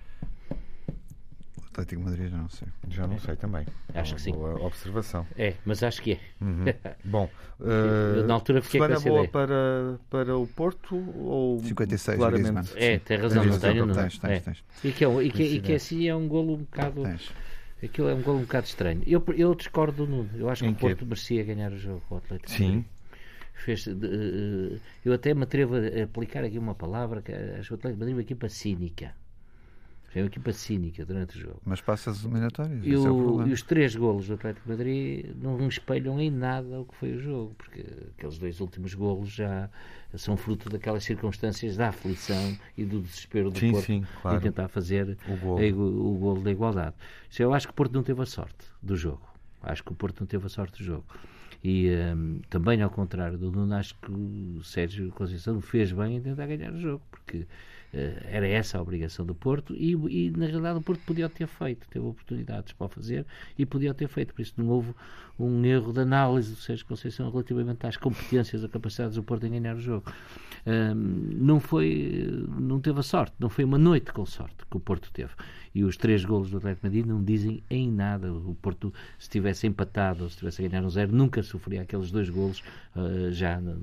[1.76, 2.68] Atlético Madrid já não sei.
[2.88, 3.66] Já não sei também.
[3.94, 4.32] Acho que sim.
[4.32, 5.26] Boa observação.
[5.36, 6.20] É, mas acho que é.
[6.40, 6.64] Uhum.
[7.04, 12.72] Bom, uh, na altura fiquei com essa boa para, para o Porto ou 56 claramente?
[12.76, 13.86] É, tem razão, não tenho.
[13.86, 13.94] Não.
[13.94, 14.40] Tens, tens, é.
[14.40, 14.64] tens.
[14.82, 17.02] E que, é, e, que, e que assim é um golo um bocado.
[17.02, 17.30] Tens.
[17.82, 19.02] Aquilo é um golo um bocado estranho.
[19.06, 20.30] Eu, eu discordo do Nuno.
[20.34, 21.04] Eu acho que em o Porto que?
[21.04, 22.50] merecia ganhar o jogo com o Atlético.
[22.50, 22.84] Sim.
[23.52, 23.86] Fez,
[25.04, 28.12] eu até me atrevo a aplicar aqui uma palavra que acho que o Atlético Madrid
[28.12, 29.14] é uma equipa cínica
[30.16, 31.60] é uma equipa cínica durante o jogo.
[31.62, 32.80] Mas passa as eliminatórias.
[32.82, 36.86] E, o, é e os três golos do Atlético Madrid não espelham em nada o
[36.86, 37.84] que foi o jogo, porque
[38.16, 39.68] aqueles dois últimos golos já
[40.14, 44.38] são fruto daquelas circunstâncias da aflição e do desespero do sim, Porto sim, claro.
[44.38, 45.58] em tentar fazer o golo.
[45.58, 46.94] A, o golo da igualdade.
[47.38, 49.22] Eu acho que o Porto não teve a sorte do jogo.
[49.62, 51.04] Acho que o Porto não teve a sorte do jogo.
[51.62, 56.22] E um, também, ao contrário do Nuno, acho que o Sérgio Conceição fez bem em
[56.22, 57.46] tentar ganhar o jogo, porque
[57.92, 61.86] era essa a obrigação do Porto e, e, na realidade o Porto podia ter feito,
[61.88, 63.24] teve oportunidades para o fazer
[63.58, 64.94] e podia ter feito, por isso não houve
[65.38, 69.50] um erro de análise do Sérgio Conceição relativamente às competências, às capacidades do Porto em
[69.50, 70.10] ganhar o jogo.
[70.66, 70.94] Um,
[71.34, 75.10] não foi, não teve a sorte, não foi uma noite com sorte que o Porto
[75.12, 75.30] teve.
[75.76, 78.32] E os três golos do Atlético Madrid não dizem em nada.
[78.32, 82.10] O Porto, se tivesse empatado ou se tivesse a ganhar um zero, nunca sofreria aqueles
[82.10, 82.62] dois golos
[82.96, 83.74] uh, já na,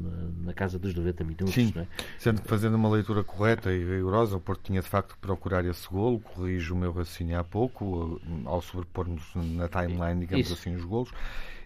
[0.44, 1.54] na, casa dos 90 minutos.
[1.54, 1.86] Sim, é?
[2.18, 5.64] sendo que fazendo uma leitura correta e rigorosa, o Porto tinha de facto que procurar
[5.66, 10.54] esse golo, corrijo o meu raciocínio há pouco, ao sobrepormos na timeline, digamos Isso.
[10.54, 11.12] assim, os golos.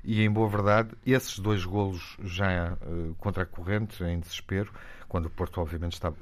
[0.04, 4.72] E em boa verdade, esses dois golos já uh, contra a corrente, em desespero,
[5.10, 6.16] quando o Porto obviamente está uh,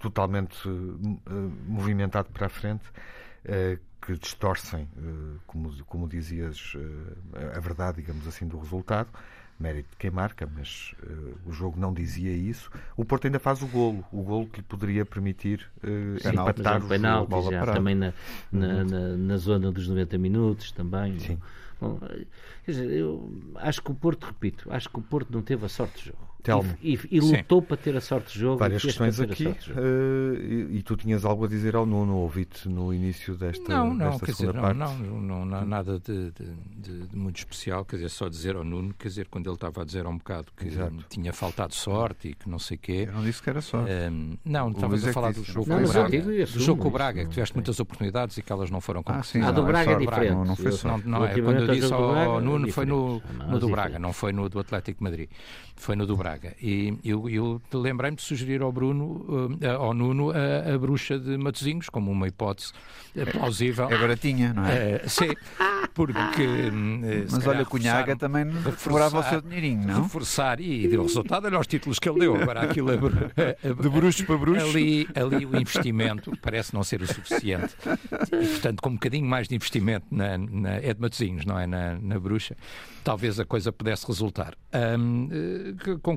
[0.00, 1.20] totalmente uh,
[1.66, 2.84] movimentado para a frente,
[4.02, 4.86] que distorcem,
[5.46, 6.74] como, como dizias,
[7.56, 9.08] a verdade, digamos assim, do resultado.
[9.60, 10.94] Mérito de quem marca, mas
[11.44, 12.70] o jogo não dizia isso.
[12.96, 16.88] O Porto ainda faz o golo, o golo que lhe poderia permitir Sim, empatar o
[16.88, 17.52] penalti, jogo.
[17.52, 18.14] Já, também na,
[18.50, 21.18] na, na, na, zona dos 90 minutos, também.
[21.18, 21.38] Sim.
[21.78, 21.98] Bom,
[22.64, 25.68] quer dizer, eu acho que o Porto, repito, acho que o Porto não teve a
[25.68, 26.29] sorte de jogo.
[26.40, 26.76] Telmo.
[26.82, 27.66] E, e, e lutou Sim.
[27.66, 28.58] para ter a sorte de jogo.
[28.58, 29.46] Várias questões aqui.
[29.46, 33.94] Uh, e, e, tu tinhas algo a dizer ao Nuno, ouvi-te no início desta, não,
[33.94, 37.84] não, desta quer dizer, não, não, não, não, nada de, de, de, de, muito especial.
[37.84, 40.18] Quer dizer, só dizer ao Nuno, quer dizer, quando ele estava a dizer há um
[40.18, 41.04] bocado que Exato.
[41.08, 43.04] tinha faltado sorte e que não sei o quê.
[43.08, 43.90] Eu não disse que era sorte.
[43.90, 46.20] Um, não, estavas a é falar do jogo com o Braga.
[46.20, 49.48] Do jogo com o Braga, que tiveste muitas oportunidades e que elas não foram concretizadas.
[49.48, 50.32] Ah, do Braga é diferente.
[50.32, 51.06] Não, não foi sorte.
[51.06, 53.20] Não, é, quando eu disse ao Nuno, foi no
[53.58, 55.28] do Braga, não foi no do Atlético Madrid.
[55.76, 56.29] Foi no do Braga.
[56.60, 61.36] E eu, eu lembrei-me de sugerir ao Bruno, uh, ao Nuno, a, a, bruxa de
[61.36, 62.72] Matozinhos, como uma hipótese
[63.16, 63.88] uh, plausível.
[63.90, 65.02] É baratinha, não é?
[65.04, 65.30] Uh, sim,
[65.94, 66.46] porque.
[67.30, 70.02] Mas olha, Cunhaga também reforçava o seu dinheirinho, não?
[70.02, 72.36] Reforçar e deu resultado olha os títulos que ele deu.
[72.36, 74.66] Agora aquilo de bruxo para bruxo.
[74.66, 77.74] Ali, ali o investimento parece não ser o suficiente.
[78.32, 81.66] E, portanto, com um bocadinho mais de investimento na, na, é de Matozinhos, não é?
[81.66, 82.56] Na, na bruxa,
[83.02, 84.54] talvez a coisa pudesse resultar.
[84.98, 85.28] Um,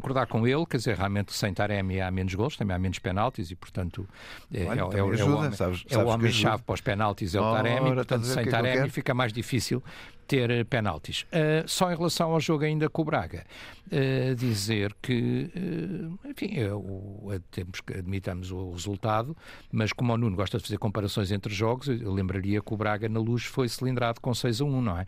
[0.04, 3.50] concordar com ele, quer dizer, realmente sem Taremi há menos gols, também há menos penaltis
[3.50, 4.06] e, portanto,
[4.54, 7.39] é, Olha, é, é, ajuda, é, o sabes, é o homem-chave para os penaltis, é
[7.39, 9.82] o Taremi, portanto, sem Taremi fica mais difícil
[10.27, 11.23] ter penaltis.
[11.23, 13.45] Uh, só em relação ao jogo ainda com o Braga,
[13.88, 19.36] uh, dizer que, uh, enfim, eu, temos que admitamos o resultado,
[19.71, 23.09] mas como o Nuno gosta de fazer comparações entre jogos, eu lembraria que o Braga
[23.09, 25.05] na luz foi cilindrado com 6 a 1, não é?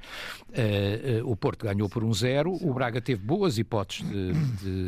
[1.23, 4.33] o Porto ganhou por 1-0, o Braga teve boas hipóteses de,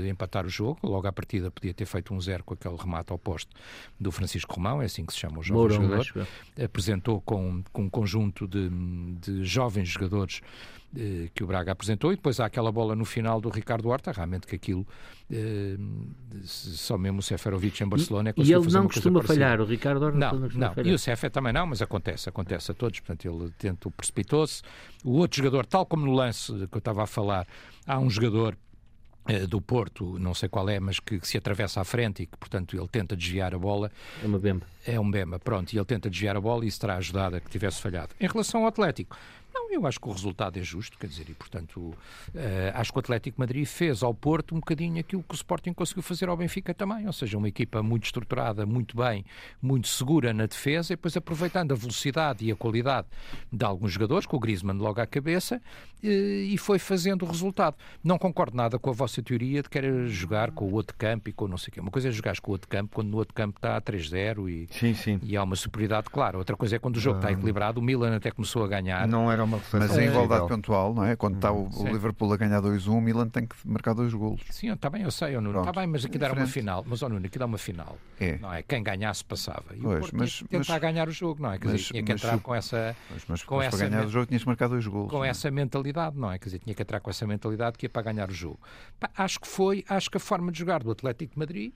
[0.03, 3.17] de, empatar o jogo, logo à partida podia ter feito 1-0 com aquele remate ao
[3.17, 3.55] posto
[3.99, 6.27] do Francisco Romão, é assim que se chama o jovem Mourão, jogador.
[6.61, 8.69] Apresentou com, com um conjunto de,
[9.19, 10.16] de jovens jogadores
[10.95, 14.11] eh, que o Braga apresentou e depois há aquela bola no final do Ricardo Horta,
[14.11, 14.87] realmente que aquilo
[15.29, 15.75] eh,
[16.45, 20.17] só mesmo o Seferovic em Barcelona é E ele não costuma falhar, o Ricardo Horta
[20.17, 20.73] não, não, não.
[20.73, 20.87] Falhar.
[20.87, 24.61] e o Sefer também não, mas acontece, acontece a todos, portanto ele tenta, precipitou-se.
[25.03, 27.45] O outro jogador, tal como no lance que eu estava a falar,
[27.85, 28.57] há um jogador
[29.27, 32.25] eh, do Porto, não sei qual é, mas que, que, se atravessa à frente e
[32.25, 33.91] que, portanto, ele tenta desviar a bola.
[34.23, 34.65] É uma bemba.
[34.85, 37.41] É um bemba, pronto, e ele tenta desviar a bola e isso terá ajudado a
[37.41, 38.15] que tivesse falhado.
[38.21, 39.17] Em relação ao Atlético,
[39.57, 41.95] não, eu acho que o resultado é justo, quer dizer, e portanto uh,
[42.73, 46.03] acho que o Atlético Madrid fez ao Porto um bocadinho aquilo que o Sporting conseguiu
[46.03, 49.25] fazer ao Benfica também, ou seja, uma equipa muito estruturada, muito bem,
[49.61, 53.07] muito segura na defesa e depois aproveitando a velocidade e a qualidade
[53.51, 55.61] de alguns jogadores, com o Griezmann logo à cabeça,
[56.03, 57.75] uh, e foi fazendo o resultado.
[58.03, 61.29] Não concordo nada com a vossa teoria de que era jogar com o outro campo
[61.29, 61.79] e com não sei o quê.
[61.79, 64.49] Uma coisa é jogar com o outro campo quando no outro campo está a 3-0
[64.49, 65.19] e, sim, sim.
[65.23, 66.37] e há uma superioridade clara.
[66.37, 67.31] Outra coisa é quando o jogo está ah.
[67.31, 69.07] equilibrado, o Milan até começou a ganhar.
[69.07, 71.15] Não era uma Mas em igualdade pontual, não é?
[71.15, 74.41] Quando está o, o Liverpool a ganhar 2-1, o Milan tem que marcar dois golos.
[74.49, 75.59] Sim, está bem, eu sei, oh, Nuno.
[75.59, 76.83] Está bem, mas aqui é dá uma final.
[76.87, 77.97] Mas, oh, Nuno, aqui dá uma final.
[78.19, 78.37] É.
[78.37, 78.61] Não é?
[78.61, 79.63] Quem ganhasse passava.
[79.73, 81.57] E pois, o Porto mas, tentar mas, ganhar o jogo, não é?
[81.57, 82.95] Quer mas, dizer, tinha que entrar com essa.
[83.09, 85.09] Mas, mas, com mas essa para ganhar o jogo tinhas que marcar dois golos.
[85.09, 86.37] Com essa mentalidade, não é?
[86.37, 88.59] Quer dizer, tinha que entrar com essa mentalidade que ia para ganhar o jogo.
[88.99, 91.73] Pá, acho que foi, acho que a forma de jogar do Atlético de Madrid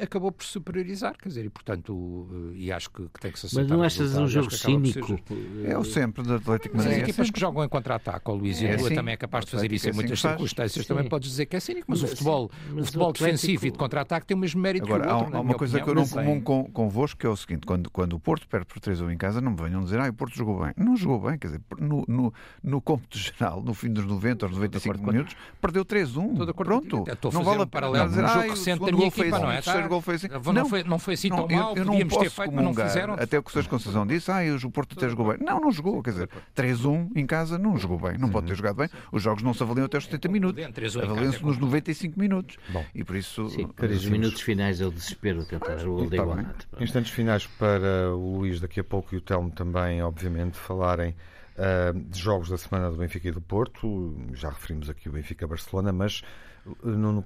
[0.00, 3.46] acabou por superiorizar, quer dizer, e portanto, eh, e acho que, que tem que se
[3.46, 3.62] aceitar.
[3.62, 5.18] Mas não achas um jogo cínico?
[5.64, 6.96] É o sempre do Atlético Madrid.
[6.96, 9.46] As equipas que jogam em contra-ataque, o Luís e é, a Lua também é capaz
[9.46, 12.10] de fazer isso em é muitas circunstâncias, também podes dizer que é cínico, mas, mas
[12.10, 13.36] o futebol, mas o futebol o Atlético...
[13.36, 15.34] defensivo e de contra-ataque tem o mesmo mérito Agora, que o outro.
[15.34, 17.66] Há, há uma coisa opinião, que eu não comum com, convosco, que é o seguinte,
[17.66, 20.08] quando, quando o Porto perde por 3 ou em casa, não me venham dizer, ah,
[20.08, 20.74] o Porto jogou bem.
[20.76, 24.52] Não jogou bem, quer dizer, no, no, no cômputo geral, no fim dos 90 ou
[24.52, 26.54] 95 minutos, perdeu 3-1.
[26.54, 27.04] Pronto.
[27.32, 29.62] Não vale a pena dizer, ah, jogo da minha equipa, não é?
[30.52, 32.74] Não foi não foi assim não, tão eu, mal, eu podíamos ter feito, mas não
[32.74, 33.14] fizeram.
[33.14, 33.68] Até o que o Sr.
[33.68, 35.38] Conceição disse, ah, o Porto até jogou bem.
[35.40, 38.76] Não, não jogou, quer dizer, 3-1 em casa não jogou bem, não pode ter jogado
[38.76, 38.88] bem.
[39.12, 40.64] Os jogos não se avaliam até os 70 minutos,
[40.96, 42.56] avaliam-se nos 95 minutos.
[42.70, 43.48] Bom, e por isso...
[43.50, 46.48] Sim, para os minutos finais é o desespero tentar o gol de igualdade.
[46.80, 51.14] Instantes finais para o Luís daqui a pouco e o Telmo também, obviamente, falarem
[51.56, 54.16] uh, de jogos da semana do Benfica e do Porto.
[54.32, 56.22] Já referimos aqui o Benfica-Barcelona, mas
[56.82, 57.24] Nuno,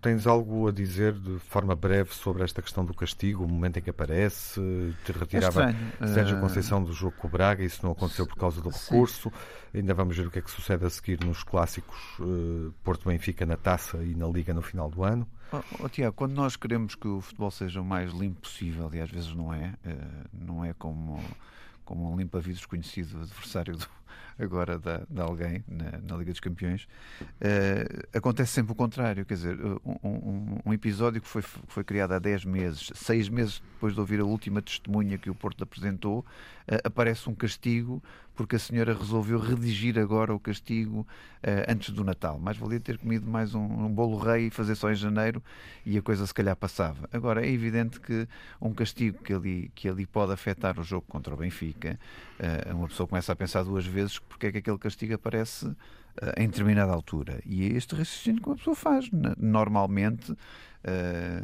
[0.00, 3.82] tens algo a dizer de forma breve sobre esta questão do castigo, o momento em
[3.82, 4.60] que aparece?
[5.04, 8.60] Te retirava é Sérgio Conceição do jogo com o Braga, isso não aconteceu por causa
[8.60, 9.30] do recurso.
[9.30, 9.78] Sim.
[9.78, 13.56] Ainda vamos ver o que é que sucede a seguir nos clássicos uh, Porto-Benfica na
[13.56, 15.26] taça e na Liga no final do ano.
[15.52, 19.00] Oh, oh, Tiago, quando nós queremos que o futebol seja o mais limpo possível, e
[19.00, 21.20] às vezes não é, uh, não é como,
[21.84, 23.86] como um limpa-vidros conhecido adversário do,
[24.38, 26.86] agora de, de alguém na, na, Liga dos Campeões,
[27.22, 29.24] uh, acontece sempre o contrário.
[29.24, 33.62] Quer dizer, um, um, um, episódio que foi, foi criado há 10 meses, seis meses
[33.74, 36.24] depois de ouvir a última testemunha que o Porto apresentou, uh,
[36.84, 38.02] aparece um castigo
[38.36, 42.38] porque a senhora resolveu redigir agora o castigo uh, antes do Natal.
[42.38, 45.42] Mais valia ter comido mais um, um, bolo rei e fazer só em janeiro
[45.84, 47.08] e a coisa se calhar passava.
[47.10, 48.28] Agora, é evidente que
[48.60, 51.98] um castigo que ali, que ali pode afetar o jogo contra o Benfica,
[52.74, 55.74] uma pessoa começa a pensar duas vezes porque é que aquele castigo aparece
[56.36, 57.40] em determinada altura.
[57.44, 59.10] E é este raciocínio que uma pessoa faz.
[59.38, 60.34] Normalmente,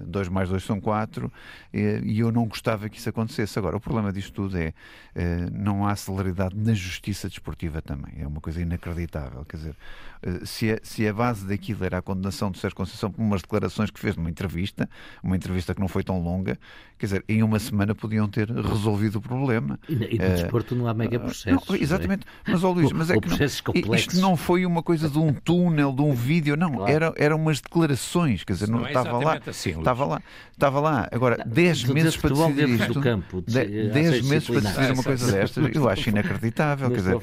[0.06, 1.32] 2 uh, mais 2 são 4,
[1.72, 3.58] e eu não gostava que isso acontecesse.
[3.58, 4.72] Agora, o problema disto tudo é
[5.52, 8.14] não há celeridade na justiça desportiva também.
[8.20, 9.44] É uma coisa inacreditável.
[9.44, 9.76] Quer dizer,
[10.44, 13.90] se, a, se a base daquilo era a condenação de Sérgio Conceição por umas declarações
[13.90, 14.88] que fez numa entrevista,
[15.22, 16.58] uma entrevista que não foi tão longa,
[16.96, 19.78] quer dizer, em uma semana podiam ter resolvido o problema.
[19.88, 21.68] E, e no desporto não há mega processos.
[21.68, 22.24] Não, exatamente.
[22.44, 22.52] É?
[22.52, 25.92] Mas, oh, Luís, mas é que não, isto não foi uma coisa de um túnel,
[25.92, 26.72] de um vídeo, não.
[26.72, 26.92] Claro.
[26.92, 29.40] Era, eram umas declarações, quer dizer, não, não é estava lá.
[29.46, 30.22] Assim, estava lá.
[30.52, 31.08] Estava lá.
[31.10, 33.00] Agora, 10 meses para decidir isto.
[33.00, 36.90] 10 meses para decidir uma coisa destas, eu acho inacreditável.
[36.90, 37.20] Quer dizer,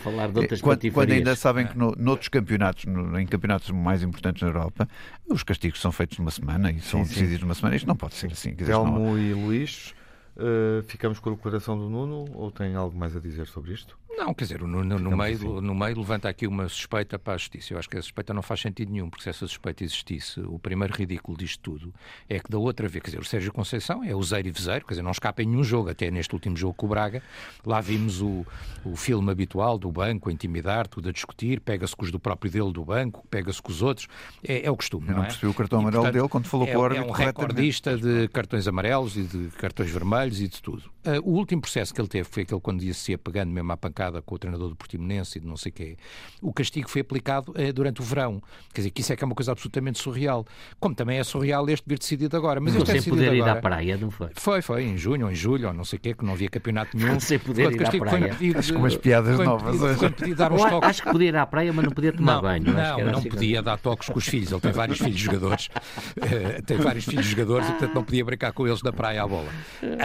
[0.61, 4.87] quando, quando ainda sabem que no, noutros campeonatos, no, em campeonatos mais importantes na Europa,
[5.29, 7.75] os castigos são feitos numa semana e são sim, decididos numa semana.
[7.75, 8.53] Isto não pode ser assim.
[8.53, 9.19] Telmo não...
[9.19, 9.93] e Luís,
[10.39, 13.97] uh, ficamos com o coração do Nuno ou tem algo mais a dizer sobre isto?
[14.19, 17.37] Não, quer dizer, no, no, no meio, no meio levanta aqui uma suspeita para a
[17.37, 17.73] justiça.
[17.73, 20.59] Eu acho que a suspeita não faz sentido nenhum, porque se essa suspeita existisse, o
[20.59, 21.93] primeiro ridículo disto tudo
[22.27, 24.85] é que da outra vez, quer dizer, o Sérgio Conceição é o zero e viseiro,
[24.85, 27.23] quer dizer, não escapa em nenhum jogo, até neste último jogo com o Braga,
[27.65, 28.45] lá vimos o,
[28.83, 32.51] o filme habitual do banco, a intimidar, tudo a discutir, pega-se com os do próprio
[32.51, 34.09] dele do banco, pega-se com os outros,
[34.43, 35.27] é, é o costume, Eu não, não é?
[35.27, 37.97] percebi o cartão E, amarelo portanto, dele quando falou é, com o é um recordista
[37.97, 40.83] de cartões amarelos e de cartões vermelhos e de tudo.
[41.05, 43.77] Ah, o último processo que ele teve foi aquele quando ia-se ia pegando mesmo à
[43.77, 45.97] pancada com o treinador do Portimonense e de não sei o quê.
[46.41, 48.41] O castigo foi aplicado eh, durante o verão.
[48.73, 50.45] Quer dizer, que isso é que é uma coisa absolutamente surreal.
[50.79, 52.59] Como também é surreal este vir decidido agora.
[52.59, 53.59] Mas Ficou este é sem decidido poder ir agora.
[53.59, 54.29] à praia, não foi?
[54.35, 56.49] Foi, foi, em junho ou em julho, ou não sei o quê, que não havia
[56.49, 57.19] campeonato nenhum.
[57.19, 58.25] Sem poder Quando ir à praia.
[58.27, 59.99] impedido Acho que umas piadas foi novas hoje.
[60.17, 60.89] Foi dar uns toques.
[60.89, 62.77] acho que podia ir à praia, mas não podia tomar Não, banho.
[62.77, 63.29] Acho não, não assim.
[63.29, 64.51] podia dar toques com os filhos.
[64.51, 65.69] Ele tem vários filhos jogadores.
[66.21, 69.27] Eh, tem vários filhos jogadores e, portanto, não podia brincar com eles na praia à
[69.27, 69.47] bola.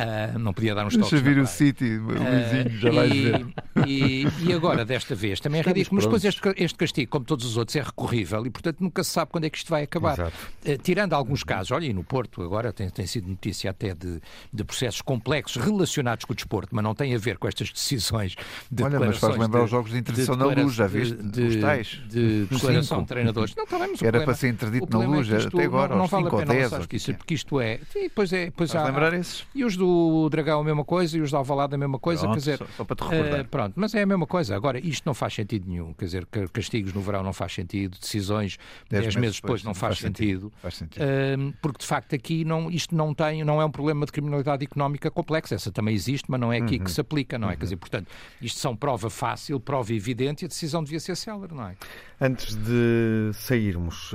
[0.05, 1.11] Ah, não podia dar uns toques.
[1.11, 1.46] Deixa vir o.
[1.46, 3.46] City, o Luizinho, já Eh, vais e, ver.
[3.86, 6.50] E, e agora, desta vez, também é Estamos ridículo, mas depois prontos.
[6.52, 9.44] este, este castigo, como todos os outros, é recorrível e, portanto, nunca se sabe quando
[9.44, 10.32] é que isto vai acabar.
[10.64, 14.20] Eh, tirando alguns casos, olha, e no Porto agora tem, tem sido notícia até de,
[14.52, 18.34] de processos complexos relacionados com o desporto, mas não tem a ver com estas decisões
[18.70, 21.14] de Olha, mas faz lembrar de- os jogos de interdição na luz, já viste?
[21.14, 22.00] De, Os tais.
[22.09, 23.55] de declaração de treinadores.
[23.55, 25.64] Não, está bem, mas Era problema- para ser interdito na é luz, que isto até
[25.66, 27.14] agora, não, aos vale a cinco ou pena dez, lançar ou o que isso, é.
[27.14, 27.80] porque isto é.
[27.94, 28.44] Depois é.
[28.46, 29.44] Depois há- lembrar esses?
[29.55, 29.93] E os do
[30.30, 32.59] Dragão a mesma coisa, e os da Alvalade a mesma coisa, Pronto, quer dizer.
[32.59, 33.45] só- só para te recordar.
[33.49, 34.55] pronto, mas é a mesma coisa.
[34.57, 35.92] Agora, isto não faz sentido nenhum.
[35.95, 39.80] Quer dizer, castigos no verão não faz sentido, decisões Dez 10 meses depois não sim,
[39.80, 40.53] faz, sentido.
[40.62, 41.03] Faz sentido.
[41.38, 44.64] Hum, porque de facto aqui não, isto não tem, não é um problema de criminalidade
[44.64, 46.84] económica complexa, essa também existe, mas não é aqui Uhum.
[46.84, 47.57] que se aplica, não é?
[47.57, 48.09] Quer dizer, portanto,
[48.40, 51.74] isto são prova fácil, prova evidente e a decisão devia ser célere, não é?
[52.20, 54.12] Antes de sairmos,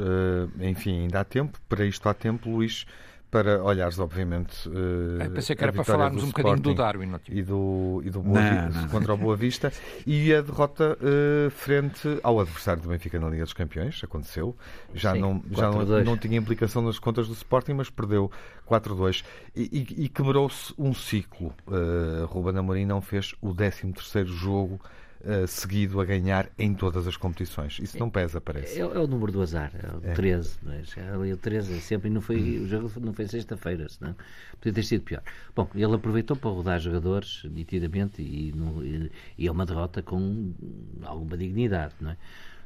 [0.59, 2.85] eh, enfim, ainda há tempo, para isto há tempo, Luís,
[3.31, 4.67] para olhares, obviamente.
[4.69, 7.05] eh, Eu pensei que era para falarmos um bocadinho do Darwin.
[7.05, 7.37] não tinha?
[7.39, 8.87] E do, e do Boa Não, não.
[8.89, 9.71] contra o Boa Vista
[10.05, 14.55] e a derrota eh, frente ao adversário do Benfica na Liga dos Campeões, aconteceu.
[14.93, 16.03] Já, Sim, não, já não, 4-2.
[16.05, 18.31] não tinha implicação nas contas do Sporting, mas perdeu
[18.67, 19.23] 4-2
[19.55, 19.61] e,
[19.97, 21.53] e- e quebrou-se um ciclo.
[21.67, 24.79] Uh, Ruben Amorim não fez o 13º jogo
[25.23, 27.79] eh, seguido a ganhar em todas as competições.
[27.81, 28.77] Isso não pesa, parece.
[28.77, 30.57] É, é o número do azar, é o 13.
[30.63, 30.83] Não é?
[31.13, 34.15] Ali o 13 é sempre, e não foi, o jogo não foi sexta-feira, senão
[34.59, 35.21] podia ter sido pior.
[35.55, 40.53] Bom, ele aproveitou para rodar jogadores, nitidamente, e, não- e- e é uma derrota com
[41.03, 42.17] alguma dignidade, não é?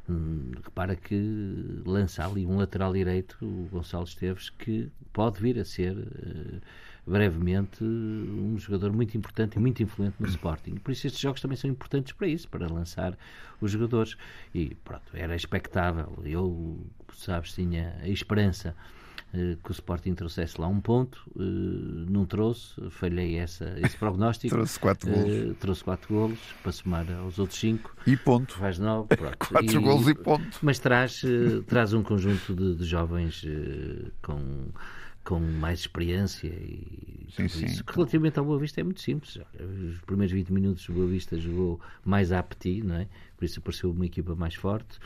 [0.09, 5.63] Hum, repara que lança ali um lateral direito, o Gonçalo Esteves, que pode vir a
[5.63, 6.59] ser eh,
[7.05, 10.75] brevemente um jogador muito importante e muito influente no Sporting.
[10.75, 13.17] Por isso estes jogos também são importantes para isso, para lançar
[13.59, 14.15] os jogadores.
[14.53, 16.13] E pronto, era expectável.
[16.23, 16.79] Eu,
[17.13, 18.75] sabes, tinha a esperança
[19.33, 21.41] eh, que o Sporting trouxesse lá um ponto, eh,
[22.09, 24.53] não trouxe, falhei essa, esse prognóstico.
[24.55, 25.33] Trouxe quatro golos.
[25.33, 28.53] Eh, trouxe quatro golos para somar aos outros cinco, E ponto.
[28.53, 29.07] faz nove.
[29.17, 29.37] Pronto.
[29.39, 30.59] Quatro golos e ponto.
[30.61, 31.21] Mas traz,
[31.67, 33.43] traz um conjunto de, de jovens
[34.21, 34.67] com,
[35.23, 37.65] com mais experiência e Sim, tudo sim.
[37.65, 37.83] isso.
[37.83, 39.39] Que Relativamente ao Boa Vista é muito simples.
[39.59, 43.07] Os primeiros 20 minutos o Boa Vista jogou mais a petit, não é?
[43.37, 44.99] Por isso apareceu uma equipa mais forte.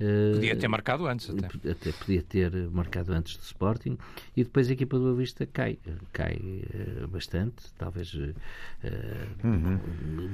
[0.00, 1.70] Eh, Podia ter marcado antes até.
[1.70, 3.98] até podia ter marcado antes do Sporting
[4.36, 5.78] e depois a equipa do Boa Vista cai
[6.12, 6.38] cai
[6.72, 8.32] eh, bastante talvez eh,
[8.84, 9.26] eh,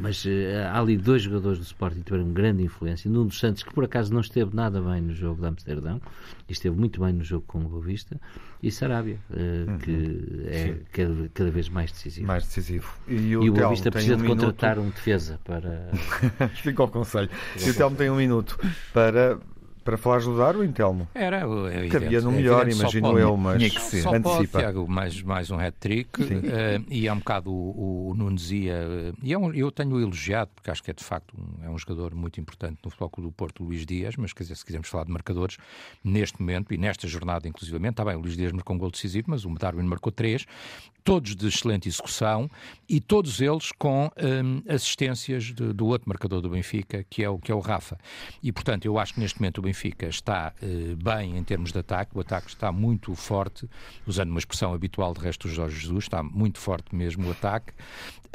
[0.01, 0.25] mas
[0.71, 3.85] há ali dois jogadores do Sporting que tiveram grande influência Nuno dos Santos que por
[3.85, 6.01] acaso não esteve nada bem no jogo de Amsterdão
[6.49, 8.21] e esteve muito bem no jogo com o Boa Vista
[8.63, 12.93] e Sarabia eh, que é cada, cada vez mais decisivo Mais decisivo.
[13.09, 14.41] E o, e o Boa Vista precisa um de minuto.
[14.41, 15.91] contratar um defesa para
[16.57, 17.29] Fica ao conselho.
[17.65, 18.59] E o Telmo tem um minuto
[18.93, 19.34] para,
[19.85, 21.07] para falares do Darwin, Telmo.
[21.15, 24.03] Era, é Cabia no é melhor, imagino pode- eu, mas tinha que ser.
[24.03, 24.59] Só pode, antecipa.
[24.61, 26.23] Tiago, mais, mais um hat-trick.
[26.23, 28.73] eh, e é um bocado o, o Nuno dizia.
[28.73, 31.69] eh, e é um- eu tenho elogiado, porque acho que é de facto um, é
[31.71, 34.17] um jogador muito importante no Futebol Clube do Porto, Luís Dias.
[34.17, 35.57] Mas quer dizer, se quisermos falar de marcadores,
[36.03, 39.27] neste momento e nesta jornada, inclusivamente, está bem, o Luís Dias marcou um gol decisivo,
[39.31, 40.47] mas o Darwin marcou três,
[41.03, 42.51] todos de excelente execução
[42.89, 47.39] e todos eles com hum, assistências de- do outro marcador do Benfica, que é, o,
[47.39, 47.99] que é o Rafa.
[48.43, 49.74] E portanto, eu acho que neste momento o Benfica
[50.09, 53.69] está eh, bem em termos de ataque, o ataque está muito forte,
[54.07, 57.73] usando uma expressão habitual de resto do Jorge Jesus, está muito forte mesmo o ataque.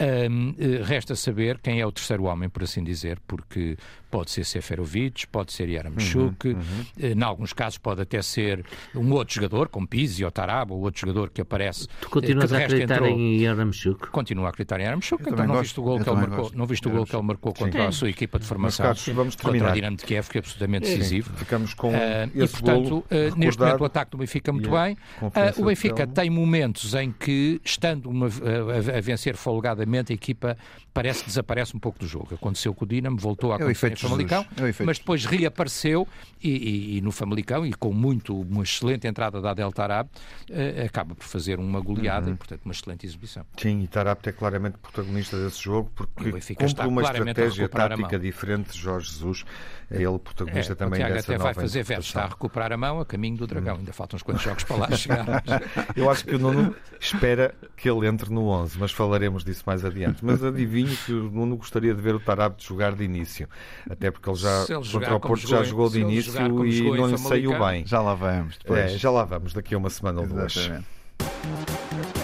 [0.02, 3.78] Hum, eh, resta saber quem é o terceiro homem, por assim dizer, porque
[4.10, 6.56] pode ser Seferovic, pode ser Yaramchuk,
[6.98, 8.64] eh, em alguns casos pode até ser
[8.96, 11.86] um outro jogador, como Pizzi ou Taraba, ou outro jogador que aparece.
[12.00, 15.48] tu eh, continuas a acreditar entrou- em Yaramchuk Continua a acreditar em Yaramchuk, então não
[15.48, 17.82] gosto, viste o gol que ele marcou, não viste o gol que ele marcou contra
[17.82, 17.88] Sim.
[17.88, 19.74] a sua equipa de formação vamos contra o.
[19.74, 21.29] Dinamo de Kiev, que é absolutamente decisivo.
[21.36, 21.96] Ficamos com Uh,
[22.34, 24.98] e, esse portanto, golo uh, neste momento o ataque do Benfica muito E bem.
[25.22, 30.58] Uh, o Benfica tem momentos em que, estando uma- a, a- vencer folgadamente, a equipa
[30.94, 32.36] parece que desaparece um pouco do jogo.
[32.36, 34.02] Aconteceu com o Dinamo, voltou a É acontecer Jesus.
[34.02, 36.08] Famalicão, É mas depois reapareceu
[36.42, 40.10] e, e- e no Famalicão, e com muito, uma excelente entrada da Delta Arabe,
[40.50, 42.34] uh, acaba por fazer uma goleada Uhum.
[42.34, 43.46] e, portanto, uma excelente exibição.
[43.58, 48.72] Sim, e Tarapte é claramente protagonista desse jogo E porque cumpre uma estratégia tática diferente
[48.74, 49.46] de Jorge Jesus.
[49.92, 52.24] É ele o protagonista É, também o Tiago dessa até vai nova fazer versos, está
[52.24, 53.78] a recuperar a mão a caminho do dragão.
[53.78, 55.44] Ainda faltam uns quantos jogos para lá chegar.
[55.96, 59.84] Eu acho que o Nuno espera que ele entre no 11, mas falaremos disso mais
[59.84, 60.24] adiante.
[60.24, 63.50] Mas adivinho que o Nuno gostaria de ver o Tarapte jogar de início.
[63.90, 66.34] Até porque ele já, ele contra o Porto, já jogou em- jogou de início
[66.66, 67.86] e não lhe saiu bem.
[67.88, 68.80] Já lá vamos depois.
[68.80, 70.56] É, já lá vamos, daqui a uma semana ou duas.
[70.56, 72.19] Exatamente.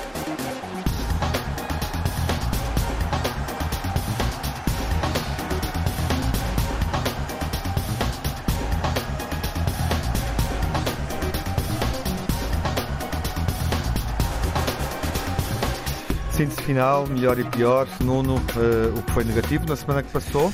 [16.36, 17.88] Síntese final, melhor e pior.
[18.01, 20.51] Nuno, eh, o que foi negativo na semana que passou?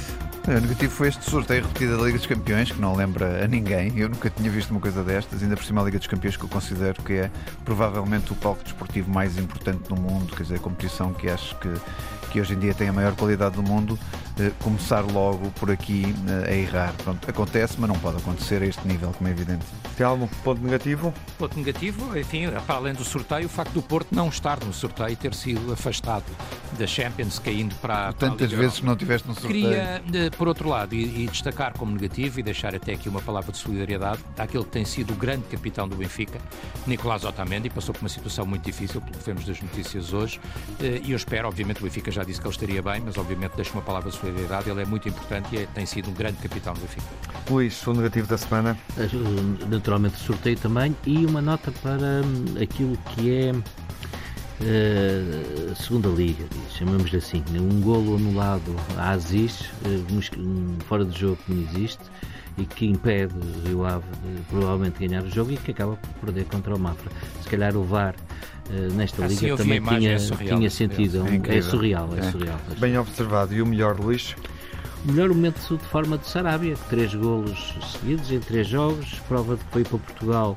[0.47, 3.47] É, O negativo foi este sorteio repetido da Liga dos Campeões, que não lembra a
[3.47, 3.97] ninguém.
[3.97, 6.43] Eu nunca tinha visto uma coisa destas, ainda por cima a Liga dos Campeões, que
[6.43, 7.31] eu considero que é
[7.65, 11.73] provavelmente o palco desportivo mais importante do mundo, quer dizer, a competição que acho que,
[12.29, 13.97] que hoje em dia tem a maior qualidade do mundo,
[14.39, 16.93] eh, começar logo por aqui eh, a errar.
[17.03, 19.65] Pronto, acontece, mas não pode acontecer a este nível, como é evidente.
[19.97, 21.13] Telmo, ponto negativo?
[21.37, 25.09] Ponto negativo, enfim, para além do sorteio, o facto do Porto não estar no sorteio
[25.09, 26.23] e ter sido afastado
[26.77, 29.63] da Champions, caindo para, para a Tantas Liga vezes que não tiveste no sorteio.
[29.63, 33.21] Queria, eh, por outro lado, e, e destacar como negativo e deixar até aqui uma
[33.21, 36.39] palavra de solidariedade àquele que tem sido o grande capitão do Benfica,
[36.87, 40.39] Nicolás Otamendi, passou por uma situação muito difícil, pelo que vemos das notícias hoje,
[40.79, 43.51] eh, e eu espero, obviamente, o Benfica já disse que ele estaria bem, mas obviamente
[43.55, 46.37] deixo uma palavra de solidariedade, ele é muito importante e é- tem sido um grande
[46.37, 47.05] capitão do Benfica.
[47.49, 48.77] Luís, o negativo da semana?
[49.81, 53.51] Naturalmente sorteio também e uma nota para hum, aquilo que é
[54.63, 56.45] eh, a segunda liga,
[56.77, 57.59] chamamos-lhe assim, né?
[57.59, 62.03] um golo anulado a Aziz, um, um fora de jogo que não existe
[62.59, 66.25] e que impede o Rio Ave de provavelmente ganhar o jogo e que acaba por
[66.25, 67.11] perder contra o Mafra.
[67.41, 68.13] Se calhar o VAR
[68.69, 71.25] eh, nesta Assim, liga também imagem, tinha, é surreal, tinha é sentido.
[71.25, 71.63] É, É incrível.
[71.63, 72.31] surreal, é, É.
[72.31, 72.59] surreal.
[72.77, 73.51] Bem observado.
[73.55, 74.35] E o melhor, Luís?
[75.05, 79.71] Melhor momento de forma de Sarabia, três golos seguidos em três jogos, prova de que
[79.71, 80.55] foi para Portugal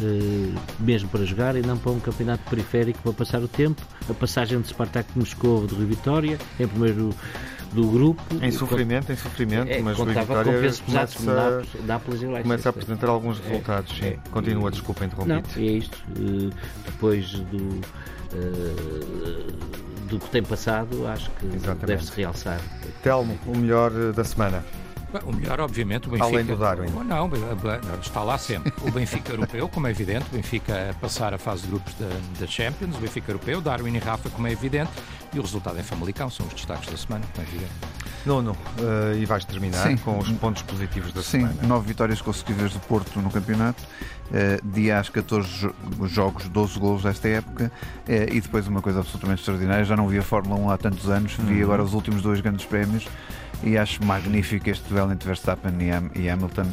[0.00, 3.80] eh, mesmo para jogar e não para um campeonato periférico para passar o tempo.
[4.10, 7.14] A passagem de Spartak de Moscou de Rui Vitória, em primeiro
[7.72, 8.22] do grupo.
[8.42, 11.86] Em sofrimento, em sofrimento, É, mas o Rui contava com Vitória pesos pesados, começa, Nápoles,
[11.86, 12.42] Nápoles e Leicester.
[12.42, 13.96] começa a apresentar alguns resultados.
[13.96, 14.06] Sim.
[14.06, 14.18] é.
[14.30, 16.04] Continua, desculpa, Não, interrompi é isto.
[16.18, 16.50] Eh,
[16.86, 17.80] depois do,
[18.32, 19.83] eh,
[20.18, 21.86] do que tem passado, acho que Exatamente.
[21.86, 22.60] deve-se realçar.
[23.02, 24.64] Telmo, o melhor eh, da semana.
[25.24, 26.28] O melhor, obviamente, o Benfica.
[26.28, 26.88] Além do Darwin.
[26.96, 27.30] Oh, Não,
[28.00, 28.72] está lá sempre.
[28.82, 32.08] O Benfica europeu, como é evidente, o Benfica a passar a fase de grupos da,
[32.40, 34.90] da Champions, o Benfica europeu, Darwin e Rafa, como é evidente,
[35.32, 37.72] e o resultado em Famalicão são os destaques da semana, como é evidente.
[38.26, 39.96] Nuno, eh, e vais terminar Sim.
[39.98, 41.54] com os pontos positivos da Sim, semana.
[41.68, 43.82] nove vitórias consecutivas do Porto no campeonato,
[44.32, 45.74] eh, dia às 14 jo-
[46.06, 47.70] jogos, 12 golos desta época,
[48.08, 51.10] eh, e depois uma coisa absolutamente extraordinária, já não vi a Fórmula 1 há tantos
[51.10, 51.64] anos, vi Uhum.
[51.64, 53.06] agora os últimos dois grandes prémios
[53.62, 56.66] e acho magnífico este duelo entre Verstappen e Ham- e Hamilton.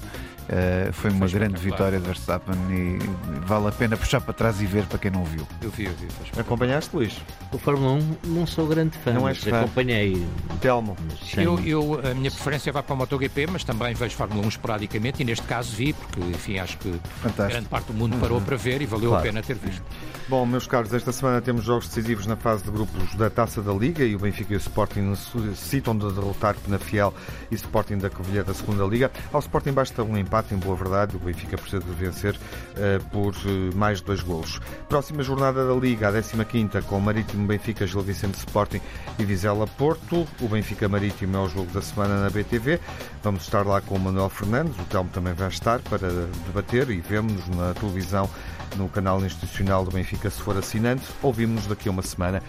[0.53, 2.99] Eh, foi uma Foi grande vitória de Verstappen e
[3.47, 5.47] vale a pena puxar para trás e ver para quem não viu.
[5.61, 6.07] Eu vi, eu vi.
[6.37, 7.17] Acompanhaste, Luís?
[7.53, 9.61] O Fórmula 1 não sou grande fã, Não mas és fã.
[9.61, 10.27] acompanhei.
[10.59, 14.45] Telmo, mas Eu, eu, a minha preferência vai para o MotoGP, mas também vejo Fórmula
[14.45, 16.91] 1 esporadicamente e neste caso vi, porque enfim, acho que
[17.21, 17.47] Fantástico.
[17.49, 19.23] grande parte do mundo parou para ver e valeu Claro.
[19.23, 19.81] a pena ter visto.
[20.27, 23.73] Bom, meus caros, esta semana temos jogos decisivos na fase de grupos da Taça da
[23.73, 27.13] Liga e o Benfica e o Sporting necessitam de derrotar Penafiel
[27.49, 29.11] e Sporting da Covilhã da Segunda Liga.
[29.33, 32.35] Ao Sporting basta um empate, em boa verdade, o Benfica precisa de vencer
[32.77, 34.59] eh, por eh, mais de dois golos.
[34.89, 38.81] Próxima jornada da Liga, a 15ª, com o Marítimo Benfica, Gil Vicente Sporting
[39.19, 40.27] e Vizela Porto.
[40.39, 42.79] O Benfica Marítimo é o jogo da semana na BTV.
[43.23, 46.09] Vamos estar lá com o Manuel Fernandes, o Telmo também vai estar para
[46.47, 48.29] debater e vemos-nos na televisão
[48.77, 51.03] no canal institucional do Benfica, se for assinante.
[51.21, 52.41] Ouvimos-nos daqui a uma semana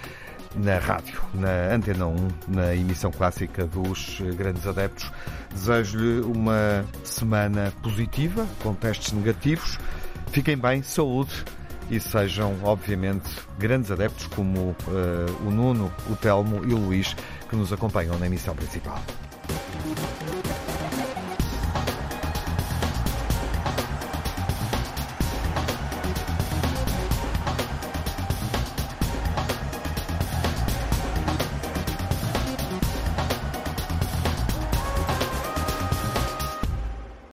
[0.57, 5.11] na rádio, na Antena 1, na emissão clássica dos eh, grandes adeptos.
[5.53, 9.79] Desejo-lhe uma semana positiva, com testes negativos.
[10.29, 11.45] Fiquem bem, saúde
[11.91, 13.29] e sejam, obviamente,
[13.59, 17.15] grandes adeptos como eh, o Nuno, o Telmo e o Luís,
[17.49, 19.01] que nos acompanham na emissão principal.